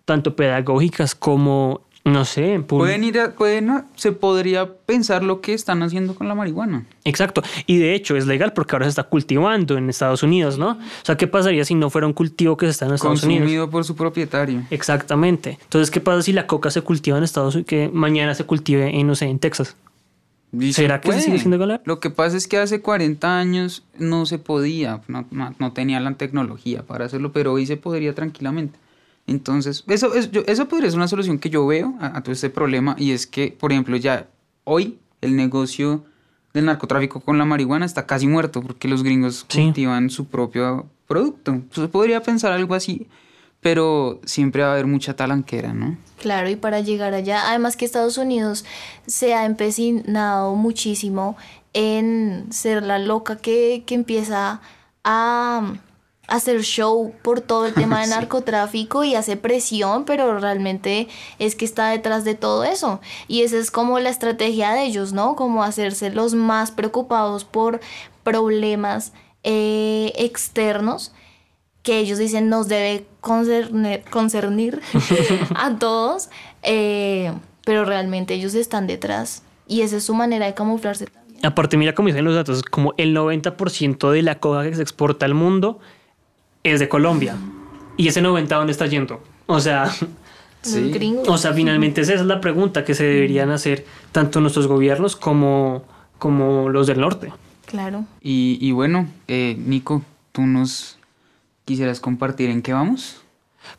tanto 0.05 0.37
pedagógicas 0.37 1.17
como, 1.17 1.81
no 2.05 2.25
sé, 2.25 2.61
Pueden 2.69 3.03
ir 3.03 3.19
a- 3.19 3.33
pueden, 3.33 3.83
se 3.97 4.13
podría 4.13 4.73
pensar 4.73 5.25
lo 5.25 5.41
que 5.41 5.55
están 5.55 5.83
haciendo 5.83 6.15
con 6.15 6.29
la 6.29 6.37
marihuana. 6.37 6.87
Exacto. 7.03 7.43
Y 7.67 7.79
de 7.79 7.97
hecho 7.97 8.17
es 8.17 8.29
legal 8.29 8.53
porque 8.53 8.77
ahora 8.77 8.85
se 8.87 8.91
está 8.91 9.03
cultivando 9.03 9.77
en 9.77 9.91
Estados 9.91 10.23
Unidos, 10.23 10.59
¿no? 10.59 10.71
O 10.71 10.79
sea, 11.05 11.17
¿qué 11.17 11.27
pasaría 11.27 11.65
si 11.65 11.75
no 11.75 11.91
fuera 11.91 12.07
un 12.07 12.13
cultivo 12.13 12.57
que 12.57 12.67
se 12.67 12.71
está 12.71 12.87
en 12.87 12.95
Estados 12.95 13.25
Unidos? 13.25 13.41
Consumido 13.41 13.69
por 13.71 13.83
su 13.85 13.97
propietario. 13.97 14.63
Exactamente. 14.71 15.59
Entonces, 15.65 15.91
¿qué 15.91 16.01
pasa 16.01 16.23
si 16.23 16.33
la 16.33 16.47
coca 16.47 16.71
se 16.71 16.83
cultiva 16.83 17.19
en 17.19 17.25
Estados 17.25 17.57
Unidos, 17.57 17.69
que 17.69 17.91
mañana 17.93 18.37
se 18.37 18.45
cultive 18.45 18.97
en, 18.97 19.09
no 19.09 19.17
sé, 19.17 19.25
en 19.27 19.41
Texas? 19.41 19.75
Y 20.59 20.73
se 20.73 20.83
¿Será 20.83 21.01
que 21.01 21.13
se 21.13 21.21
sigue 21.21 21.49
legal? 21.49 21.81
Lo 21.85 22.01
que 22.01 22.11
pasa 22.11 22.37
es 22.37 22.47
que 22.49 22.59
hace 22.59 22.81
40 22.81 23.39
años 23.39 23.85
no 23.99 24.27
se 24.27 24.39
podía, 24.39 25.01
no, 25.09 25.27
no, 25.31 25.55
no 25.59 25.73
tenía 25.73 26.01
la 26.01 26.13
tecnología 26.15 26.83
para 26.85 27.05
hacerlo, 27.07 27.33
pero 27.33 27.53
hoy 27.53 27.67
se 27.67 27.77
podría 27.77 28.15
tranquilamente. 28.15 28.79
Entonces, 29.27 29.85
eso, 29.89 30.15
es, 30.15 30.31
yo- 30.31 30.43
eso 30.47 30.69
podría 30.69 30.89
ser 30.91 30.99
una 30.99 31.09
solución 31.09 31.39
que 31.39 31.51
yo 31.51 31.67
veo 31.67 31.95
a, 32.01 32.17
a 32.19 32.23
todo 32.23 32.33
este 32.33 32.49
problema 32.51 32.95
y 32.99 33.11
es 33.11 33.27
que, 33.27 33.57
por 33.59 33.73
ejemplo, 33.73 33.97
ya 33.97 34.29
hoy 34.65 34.99
el 35.21 35.35
negocio 35.37 36.05
del 36.55 36.65
narcotráfico 36.67 37.21
con 37.21 37.37
la 37.37 37.45
marihuana 37.45 37.85
está 37.85 38.07
casi 38.07 38.27
muerto 38.29 38.63
porque 38.63 38.89
los 38.89 39.03
gringos 39.03 39.45
Sí. 39.49 39.65
cultivan 39.65 40.11
su 40.11 40.27
propio 40.27 40.87
producto. 41.09 41.51
Entonces 41.53 41.89
podría 41.91 42.23
pensar 42.23 42.53
algo 42.53 42.75
así, 42.75 43.09
pero 43.67 44.21
siempre 44.25 44.63
va 44.63 44.69
a 44.69 44.73
haber 44.75 44.87
mucha 44.87 45.17
talanquera, 45.17 45.73
¿no? 45.73 45.97
Claro, 46.21 46.49
y 46.49 46.55
para 46.55 46.79
llegar 46.79 47.15
allá, 47.15 47.49
además 47.49 47.77
que 47.77 47.85
Estados 47.85 48.17
Unidos 48.17 48.65
se 49.09 49.35
ha 49.35 49.45
empecinado 49.45 50.55
muchísimo 50.55 51.37
en 51.73 52.47
ser 52.51 52.85
la 52.85 53.01
loca 53.01 53.35
que, 53.39 53.83
que 53.85 53.97
empieza 53.97 54.61
a 55.03 55.73
hacer 56.29 56.63
show 56.63 57.13
por 57.23 57.41
todo 57.41 57.67
el 57.67 57.75
tema 57.75 57.99
de 57.99 58.05
Sí. 58.07 58.11
narcotráfico 58.11 59.03
y 59.03 59.17
hace 59.17 59.37
presión, 59.37 60.05
pero 60.05 60.39
realmente 60.39 61.09
es 61.41 61.57
que 61.57 61.65
está 61.65 61.89
detrás 61.89 62.23
de 62.23 62.37
todo 62.37 62.63
eso. 62.63 63.01
Y 63.27 63.43
esa 63.43 63.57
es 63.57 63.73
como 63.73 63.99
la 63.99 64.11
estrategia 64.11 64.75
de 64.75 64.85
ellos, 64.85 65.13
¿no? 65.13 65.35
Como 65.35 65.65
hacerse 65.65 66.11
los 66.11 66.35
más 66.35 66.71
preocupados 66.71 67.43
por 67.43 67.81
problemas 68.23 69.13
eh, 69.43 70.13
externos 70.15 71.11
que 71.87 72.01
ellos 72.01 72.19
dicen 72.19 72.49
nos 72.49 72.67
debe 72.67 73.07
concernir 74.11 74.81
a 75.55 75.79
todos, 75.79 76.31
eh, 76.65 77.33
pero 77.65 77.85
realmente 77.85 78.35
ellos 78.35 78.55
están 78.57 78.89
detrás 78.89 79.45
y 79.69 79.83
esa 79.83 79.99
es 79.99 80.03
su 80.03 80.13
manera 80.13 80.47
de 80.47 80.55
camuflarse 80.55 81.07
también. 81.07 81.47
Aparte, 81.47 81.77
mira 81.77 81.95
cómo 81.95 82.09
dicen 82.09 82.25
los 82.25 82.35
datos, 82.35 82.65
como 82.65 82.93
el 82.97 83.15
90% 83.15 84.11
de 84.11 84.23
la 84.23 84.41
coca 84.41 84.65
que 84.65 84.75
se 84.75 84.83
exporta 84.83 85.27
al 85.27 85.35
mundo 85.35 85.79
es 86.65 86.81
de 86.81 86.89
Colombia. 86.89 87.37
¿Y 87.97 88.09
ese 88.09 88.21
90 88.21 88.57
dónde 88.57 88.73
está 88.73 88.87
yendo? 88.87 89.23
O 89.47 89.61
sea, 89.61 89.89
Sí. 90.63 90.93
O 91.29 91.39
sea, 91.39 91.53
finalmente 91.53 92.01
esa 92.01 92.15
es 92.15 92.23
la 92.23 92.41
pregunta 92.41 92.85
que 92.85 92.97
se 92.97 93.05
deberían 93.05 93.51
hacer 93.51 93.85
tanto 94.11 94.41
nuestros 94.41 94.67
gobiernos 94.67 95.15
como, 95.15 95.85
como 96.19 96.69
los 96.69 96.89
del 96.89 96.99
norte. 96.99 97.33
Claro. 97.67 98.07
Y, 98.21 98.59
y 98.61 98.73
bueno, 98.73 99.07
eh, 99.29 99.57
Nico, 99.65 100.03
tú 100.33 100.43
nos 100.43 100.99
quisieras 101.67 102.01
compartir 102.01 102.49
en 102.49 102.63
qué 102.63 102.73
vamos. 102.73 103.21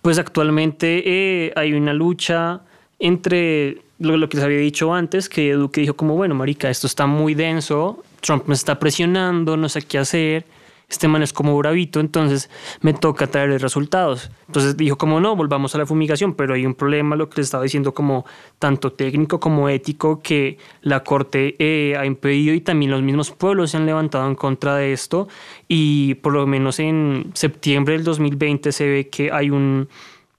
Pues 0.04 0.20
actualmente 0.20 1.02
eh, 1.06 1.54
hay 1.56 1.74
una 1.74 1.94
lucha 1.94 2.62
entre 3.00 3.82
lo, 3.98 4.30
que 4.30 4.38
les 4.38 4.46
había 4.46 4.60
dicho 4.60 4.94
antes, 4.94 5.30
que 5.30 5.54
Duque 5.54 5.82
dijo 5.82 5.96
como, 5.96 6.16
bueno, 6.16 6.36
marica, 6.36 6.70
esto 6.70 6.86
está 6.86 7.08
muy 7.08 7.34
denso, 7.34 8.04
Trump 8.22 8.46
me 8.48 8.54
está 8.54 8.78
presionando, 8.78 9.58
no 9.58 9.70
sé 9.70 9.82
qué 9.82 9.98
hacer, 9.98 10.46
este 10.90 11.10
man 11.10 11.22
es 11.22 11.34
como 11.34 11.58
bravito, 11.58 12.00
entonces 12.00 12.50
me 12.82 12.94
toca 12.94 13.28
traer 13.28 13.62
resultados. 13.62 14.32
Entonces 14.48 14.78
dijo 14.78 14.98
como, 14.98 15.20
no, 15.20 15.36
volvamos 15.36 15.76
a 15.76 15.78
la 15.78 15.86
fumigación, 15.86 16.34
pero 16.34 16.54
hay 16.54 16.66
un 16.66 16.76
problema, 16.76 17.18
lo 17.18 17.30
que 17.30 17.42
les 17.42 17.48
estaba 17.48 17.64
diciendo 17.64 17.94
como 17.94 18.26
tanto 18.58 18.94
técnico 18.94 19.40
como 19.40 19.68
ético, 19.68 20.22
que 20.22 20.58
la 20.82 21.04
Corte 21.04 21.56
eh, 21.60 21.98
ha 21.98 22.06
impedido 22.06 22.54
y 22.54 22.62
también 22.62 22.92
los 22.92 23.02
mismos 23.02 23.32
pueblos 23.32 23.72
se 23.72 23.78
han 23.78 23.86
levantado 23.86 24.28
en 24.28 24.36
contra 24.36 24.76
de 24.78 24.94
esto 24.94 25.28
y 25.68 26.16
por 26.16 26.34
lo 26.34 26.48
menos 26.48 26.80
en 26.80 27.32
septiembre 27.34 27.96
del 27.96 28.06
2020 28.06 28.72
se 28.72 28.88
ve 28.88 29.10
que 29.10 29.32
hay 29.32 29.50
un 29.50 29.90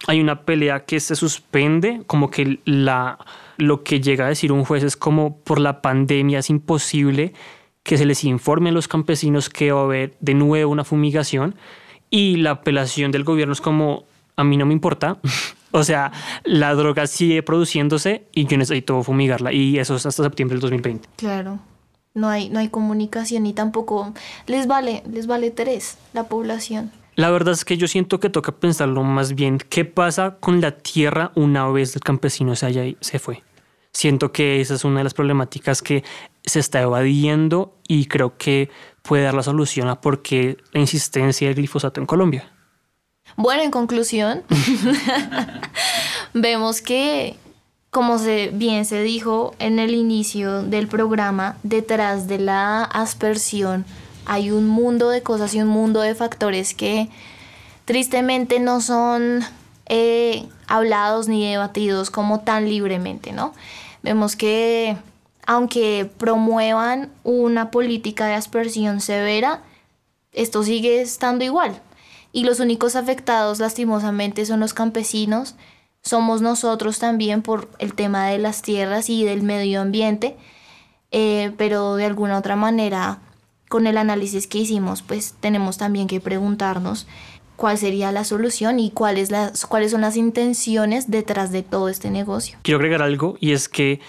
hay 0.07 0.21
una 0.21 0.43
pelea 0.43 0.85
que 0.85 1.01
se 1.01 1.17
suspende, 1.17 2.03
como 2.07 2.31
que 2.31 2.61
la, 2.65 3.19
lo 3.57 3.83
que 3.83 4.01
llega 4.01 4.27
a 4.27 4.29
decir 4.29 4.53
un 4.53 4.65
juez 4.65 4.85
es 4.85 4.97
como 4.97 5.39
por 5.39 5.59
la 5.59 5.83
pandemia 5.83 6.39
es 6.39 6.51
imposible 6.51 7.35
que 7.89 7.97
se 7.97 8.05
les 8.05 8.23
informe 8.25 8.69
a 8.69 8.73
los 8.73 8.87
campesinos 8.87 9.49
que 9.49 9.73
va 9.73 9.81
a 9.81 9.85
haber 9.85 10.15
de 10.21 10.35
nuevo 10.35 10.71
una 10.71 10.85
fumigación 10.85 11.55
y 12.11 12.37
la 12.37 12.51
apelación 12.51 13.13
del 13.13 13.25
gobierno 13.25 13.55
es 13.55 13.63
como 13.63 14.05
a 14.37 14.45
mí 14.45 14.59
no 14.59 14.67
me 14.67 14.75
importa. 14.75 15.17
o 15.71 15.83
sea, 15.83 16.13
la 16.45 16.75
droga 16.75 17.07
sigue 17.07 17.43
produciéndose 17.43 18.27
y 18.31 18.45
yo 18.45 18.59
necesito 18.59 19.03
fumigarla 19.03 19.55
y 19.55 19.79
eso 19.79 19.97
es 19.97 20.05
hasta 20.05 20.23
septiembre 20.23 20.57
del 20.57 20.61
2020. 20.61 21.09
Claro. 21.17 21.61
No 22.13 22.29
hay, 22.29 22.51
no 22.51 22.59
hay 22.59 22.69
comunicación 22.69 23.47
y 23.47 23.55
tampoco 23.55 24.13
les 24.47 24.67
vale, 24.67 25.03
les 25.11 25.27
vale 25.27 25.51
tres 25.51 25.97
la 26.13 26.25
población. 26.25 26.93
La 27.15 27.31
verdad 27.31 27.55
es 27.55 27.65
que 27.65 27.79
yo 27.79 27.89
siento 27.89 28.21
que 28.21 28.29
toca 28.29 28.53
pensarlo 28.53 29.03
más 29.03 29.35
bien 29.35 29.57
qué 29.57 29.87
pasa 29.87 30.37
con 30.41 30.61
la 30.61 30.73
tierra 30.73 31.33
una 31.37 31.67
vez 31.69 31.97
el 31.97 32.03
campesino 32.03 32.55
se, 32.55 32.67
haya, 32.67 32.85
se 33.01 33.19
fue. 33.19 33.43
Siento 33.93 34.31
que 34.31 34.61
esa 34.61 34.75
es 34.75 34.85
una 34.85 34.99
de 34.99 35.05
las 35.05 35.15
problemáticas 35.15 35.81
que 35.81 36.05
se 36.49 36.61
está 36.61 36.81
evadiendo 36.81 37.75
y 37.87 38.07
creo 38.07 38.37
que 38.37 38.71
puede 39.03 39.25
dar 39.25 39.35
la 39.35 39.43
solución 39.43 39.89
a 39.89 40.01
por 40.01 40.23
qué 40.23 40.59
la 40.73 40.81
insistencia 40.81 41.49
del 41.49 41.57
glifosato 41.57 42.01
en 42.01 42.07
Colombia. 42.07 42.53
Bueno, 43.37 43.63
en 43.63 43.71
conclusión, 43.71 44.43
vemos 46.35 46.83
que, 46.83 47.37
como 47.91 48.19
se, 48.19 48.51
bien 48.53 48.85
se 48.85 49.03
dijo 49.03 49.55
en 49.59 49.79
el 49.79 49.95
inicio 49.95 50.63
del 50.63 50.89
programa, 50.89 51.57
detrás 51.63 52.27
de 52.27 52.39
la 52.39 52.85
aspersión 52.85 53.85
hay 54.29 54.51
un 54.51 54.69
mundo 54.69 55.09
de 55.09 55.23
cosas 55.23 55.55
y 55.55 55.63
un 55.63 55.69
mundo 55.69 56.01
de 56.03 56.15
factores 56.15 56.75
que 56.75 57.09
tristemente 57.87 58.61
no 58.61 58.83
son 58.83 59.43
eh, 59.87 60.47
hablados 60.67 61.29
ni 61.29 61.49
debatidos 61.49 62.11
como 62.11 62.41
tan 62.41 62.69
libremente, 62.69 63.33
¿no? 63.33 63.55
Vemos 64.03 64.37
que 64.37 64.99
aunque 65.49 66.11
promuevan 66.19 67.11
una 67.25 67.71
política 67.71 68.27
de 68.27 68.35
aspersión 68.35 69.01
severa, 69.01 69.63
esto 70.33 70.63
sigue 70.63 71.01
estando 71.01 71.43
igual. 71.43 71.81
Y 72.33 72.45
los 72.45 72.61
únicos 72.61 72.97
afectados 72.97 73.59
lastimosamente 73.59 74.45
son 74.45 74.61
los 74.61 74.75
campesinos, 74.75 75.57
somos 76.03 76.43
nosotros 76.43 76.99
también 76.99 77.41
por 77.41 77.71
el 77.79 77.95
tema 77.95 78.27
de 78.27 78.37
las 78.37 78.61
tierras 78.61 79.09
y 79.09 79.25
del 79.25 79.43
medio 79.43 79.81
ambiente, 79.81 80.37
eh, 81.13 81.51
pero 81.57 81.97
de 81.97 82.05
alguna 82.05 82.37
otra 82.37 82.55
manera, 82.55 83.21
con 83.71 83.87
el 83.87 83.97
análisis 83.97 84.47
que 84.49 84.59
hicimos, 84.59 85.01
pues 85.01 85.35
tenemos 85.41 85.79
también 85.79 86.09
que 86.09 86.21
preguntarnos 86.21 87.07
cuál 87.57 87.77
sería 87.79 88.13
la 88.13 88.25
solución 88.25 88.81
y 88.81 88.91
cuáles, 88.91 89.31
cuáles 89.67 89.93
son 89.93 90.03
las 90.03 90.17
intenciones 90.17 91.11
detrás 91.11 91.53
de 91.53 91.63
todo 91.63 91.89
este 91.89 92.11
negocio. 92.11 92.59
Quiero 92.63 92.79
agregar 92.79 93.01
algo 93.01 93.39
y 93.41 93.53
es 93.53 93.71
que 93.71 94.01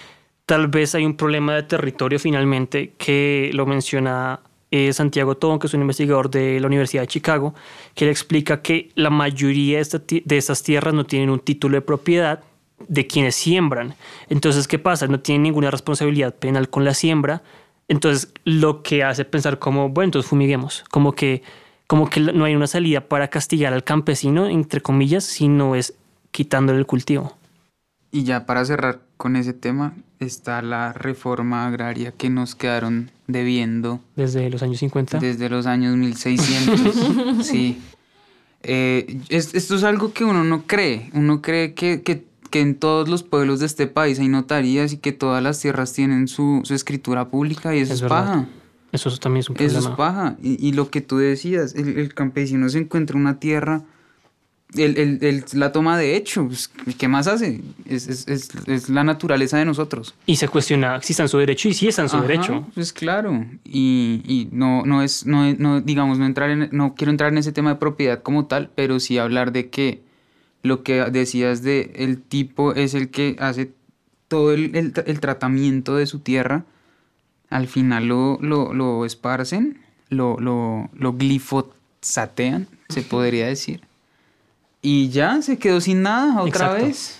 tal 0.50 0.66
vez 0.66 0.96
hay 0.96 1.06
un 1.06 1.14
problema 1.14 1.54
de 1.54 1.62
territorio 1.62 2.18
finalmente 2.18 2.92
que 2.98 3.52
lo 3.54 3.66
menciona 3.66 4.40
eh, 4.72 4.92
Santiago 4.92 5.36
Tobón, 5.36 5.60
que 5.60 5.68
es 5.68 5.74
un 5.74 5.80
investigador 5.80 6.28
de 6.28 6.58
la 6.58 6.66
Universidad 6.66 7.04
de 7.04 7.06
Chicago, 7.06 7.54
que 7.94 8.06
le 8.06 8.10
explica 8.10 8.60
que 8.60 8.90
la 8.96 9.10
mayoría 9.10 9.76
de, 9.76 9.82
esta 9.82 10.02
de 10.08 10.36
estas 10.36 10.64
tierras 10.64 10.92
no 10.92 11.06
tienen 11.06 11.30
un 11.30 11.38
título 11.38 11.76
de 11.76 11.82
propiedad 11.82 12.42
de 12.88 13.06
quienes 13.06 13.36
siembran. 13.36 13.94
Entonces, 14.28 14.66
¿qué 14.66 14.80
pasa? 14.80 15.06
No 15.06 15.20
tienen 15.20 15.44
ninguna 15.44 15.70
responsabilidad 15.70 16.34
penal 16.34 16.68
con 16.68 16.84
la 16.84 16.94
siembra. 16.94 17.44
Entonces, 17.86 18.32
lo 18.42 18.82
que 18.82 19.04
hace 19.04 19.24
pensar 19.24 19.60
como, 19.60 19.90
bueno, 19.90 20.06
entonces 20.06 20.28
fumiguemos, 20.28 20.82
como 20.90 21.12
que, 21.12 21.44
como 21.86 22.10
que 22.10 22.18
no 22.18 22.44
hay 22.44 22.56
una 22.56 22.66
salida 22.66 23.02
para 23.02 23.28
castigar 23.28 23.72
al 23.72 23.84
campesino, 23.84 24.48
entre 24.48 24.80
comillas, 24.80 25.22
sino 25.22 25.76
es 25.76 25.94
quitándole 26.32 26.80
el 26.80 26.86
cultivo. 26.86 27.36
Y 28.10 28.24
ya 28.24 28.46
para 28.46 28.64
cerrar 28.64 29.02
con 29.16 29.36
ese 29.36 29.52
tema, 29.52 29.94
está 30.20 30.60
la 30.60 30.92
reforma 30.92 31.66
agraria 31.66 32.12
que 32.12 32.28
nos 32.28 32.54
quedaron 32.54 33.10
debiendo. 33.26 34.00
Desde 34.16 34.50
los 34.50 34.62
años 34.62 34.78
50. 34.78 35.18
Desde 35.18 35.48
los 35.48 35.66
años 35.66 35.96
1600, 35.96 37.44
sí. 37.46 37.80
Eh, 38.62 39.18
esto 39.30 39.74
es 39.74 39.84
algo 39.84 40.12
que 40.12 40.24
uno 40.24 40.44
no 40.44 40.66
cree. 40.66 41.10
Uno 41.14 41.40
cree 41.40 41.72
que, 41.72 42.02
que, 42.02 42.24
que, 42.50 42.60
en 42.60 42.74
todos 42.74 43.08
los 43.08 43.22
pueblos 43.22 43.60
de 43.60 43.66
este 43.66 43.86
país 43.86 44.18
hay 44.18 44.28
notarías 44.28 44.92
y 44.92 44.98
que 44.98 45.12
todas 45.12 45.42
las 45.42 45.58
tierras 45.60 45.94
tienen 45.94 46.28
su, 46.28 46.60
su 46.64 46.74
escritura 46.74 47.28
pública 47.28 47.74
y 47.74 47.80
eso 47.80 47.94
es, 47.94 48.02
paja. 48.02 48.46
Eso 48.92 49.16
también 49.16 49.40
es 49.40 49.48
un 49.48 49.56
problema. 49.56 49.78
Eso 49.78 49.88
es 49.88 49.96
paja. 49.96 50.36
Y, 50.42 50.66
y 50.66 50.72
lo 50.72 50.90
que 50.90 51.00
tú 51.00 51.16
decías, 51.16 51.74
el, 51.74 51.98
el 51.98 52.12
campesino 52.12 52.68
se 52.68 52.78
encuentra 52.78 53.16
una 53.16 53.40
tierra 53.40 53.84
el, 54.76 54.98
el, 54.98 55.18
el, 55.22 55.44
la 55.54 55.72
toma 55.72 55.98
de 55.98 56.16
hecho. 56.16 56.46
Pues, 56.46 56.70
¿Qué 56.98 57.08
más 57.08 57.26
hace? 57.26 57.60
Es, 57.86 58.08
es, 58.08 58.28
es, 58.28 58.50
es, 58.66 58.88
la 58.88 59.04
naturaleza 59.04 59.58
de 59.58 59.64
nosotros. 59.64 60.14
Y 60.26 60.36
se 60.36 60.48
cuestiona 60.48 61.00
si 61.02 61.12
está 61.12 61.24
en 61.24 61.28
su 61.28 61.38
derecho 61.38 61.68
y 61.68 61.74
si 61.74 61.88
está 61.88 62.02
en 62.02 62.08
su 62.08 62.16
Ajá, 62.16 62.26
derecho. 62.26 62.66
Pues 62.74 62.92
claro. 62.92 63.46
Y, 63.64 64.22
y 64.24 64.48
no, 64.52 64.84
no 64.84 65.02
es, 65.02 65.26
no, 65.26 65.52
no, 65.54 65.80
digamos, 65.80 66.18
no 66.18 66.26
entrar 66.26 66.50
en, 66.50 66.68
no 66.72 66.94
quiero 66.94 67.10
entrar 67.10 67.32
en 67.32 67.38
ese 67.38 67.52
tema 67.52 67.70
de 67.70 67.76
propiedad 67.76 68.22
como 68.22 68.46
tal, 68.46 68.70
pero 68.74 69.00
sí 69.00 69.18
hablar 69.18 69.52
de 69.52 69.70
que 69.70 70.02
lo 70.62 70.82
que 70.82 71.04
decías 71.10 71.62
de 71.62 71.92
el 71.96 72.20
tipo 72.20 72.74
es 72.74 72.94
el 72.94 73.10
que 73.10 73.36
hace 73.38 73.72
todo 74.28 74.52
el, 74.52 74.76
el, 74.76 74.92
el 75.06 75.20
tratamiento 75.20 75.96
de 75.96 76.06
su 76.06 76.20
tierra. 76.20 76.64
Al 77.48 77.66
final 77.66 78.06
lo, 78.06 78.38
lo, 78.40 78.72
lo 78.72 79.04
esparcen, 79.04 79.80
lo, 80.08 80.38
lo, 80.38 80.88
lo 80.94 81.14
glifosatean, 81.14 82.68
se 82.88 83.02
podría 83.02 83.48
decir. 83.48 83.80
Y 84.82 85.10
ya 85.10 85.42
se 85.42 85.58
quedó 85.58 85.80
sin 85.80 86.02
nada 86.02 86.42
otra 86.42 86.66
Exacto. 86.66 86.86
vez. 86.86 87.18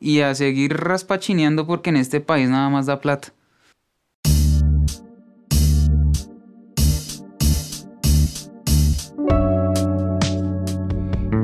Y 0.00 0.20
a 0.20 0.34
seguir 0.34 0.76
raspachineando 0.76 1.66
porque 1.66 1.90
en 1.90 1.96
este 1.96 2.20
país 2.20 2.48
nada 2.48 2.68
más 2.68 2.86
da 2.86 3.00
plata. 3.00 3.32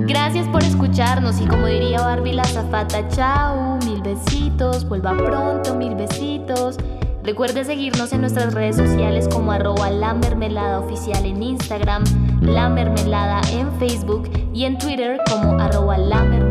Gracias 0.09 0.49
por 0.49 0.63
escucharnos 0.63 1.41
y 1.41 1.47
como 1.47 1.67
diría 1.67 2.01
Barbie 2.01 2.33
la 2.33 2.45
zafata, 2.45 3.07
chao, 3.09 3.79
mil 3.85 4.03
besitos, 4.03 4.89
vuelva 4.89 5.17
pronto, 5.17 5.75
mil 5.75 5.95
besitos. 5.95 6.77
Recuerde 7.23 7.65
seguirnos 7.65 8.13
en 8.13 8.21
nuestras 8.21 8.55
redes 8.55 8.77
sociales 8.77 9.29
como 9.29 9.51
arroba 9.51 9.91
la 9.91 10.15
mermelada 10.15 10.79
oficial 10.79 11.27
en 11.27 11.43
Instagram, 11.43 12.05
la 12.47 12.69
mermelada 12.69 13.41
en 13.53 13.73
Facebook 13.79 14.31
y 14.55 14.65
en 14.65 14.79
Twitter 14.79 15.19
como 15.29 15.61
arroba 15.61 15.99
la 15.99 16.23
mermelada. 16.23 16.46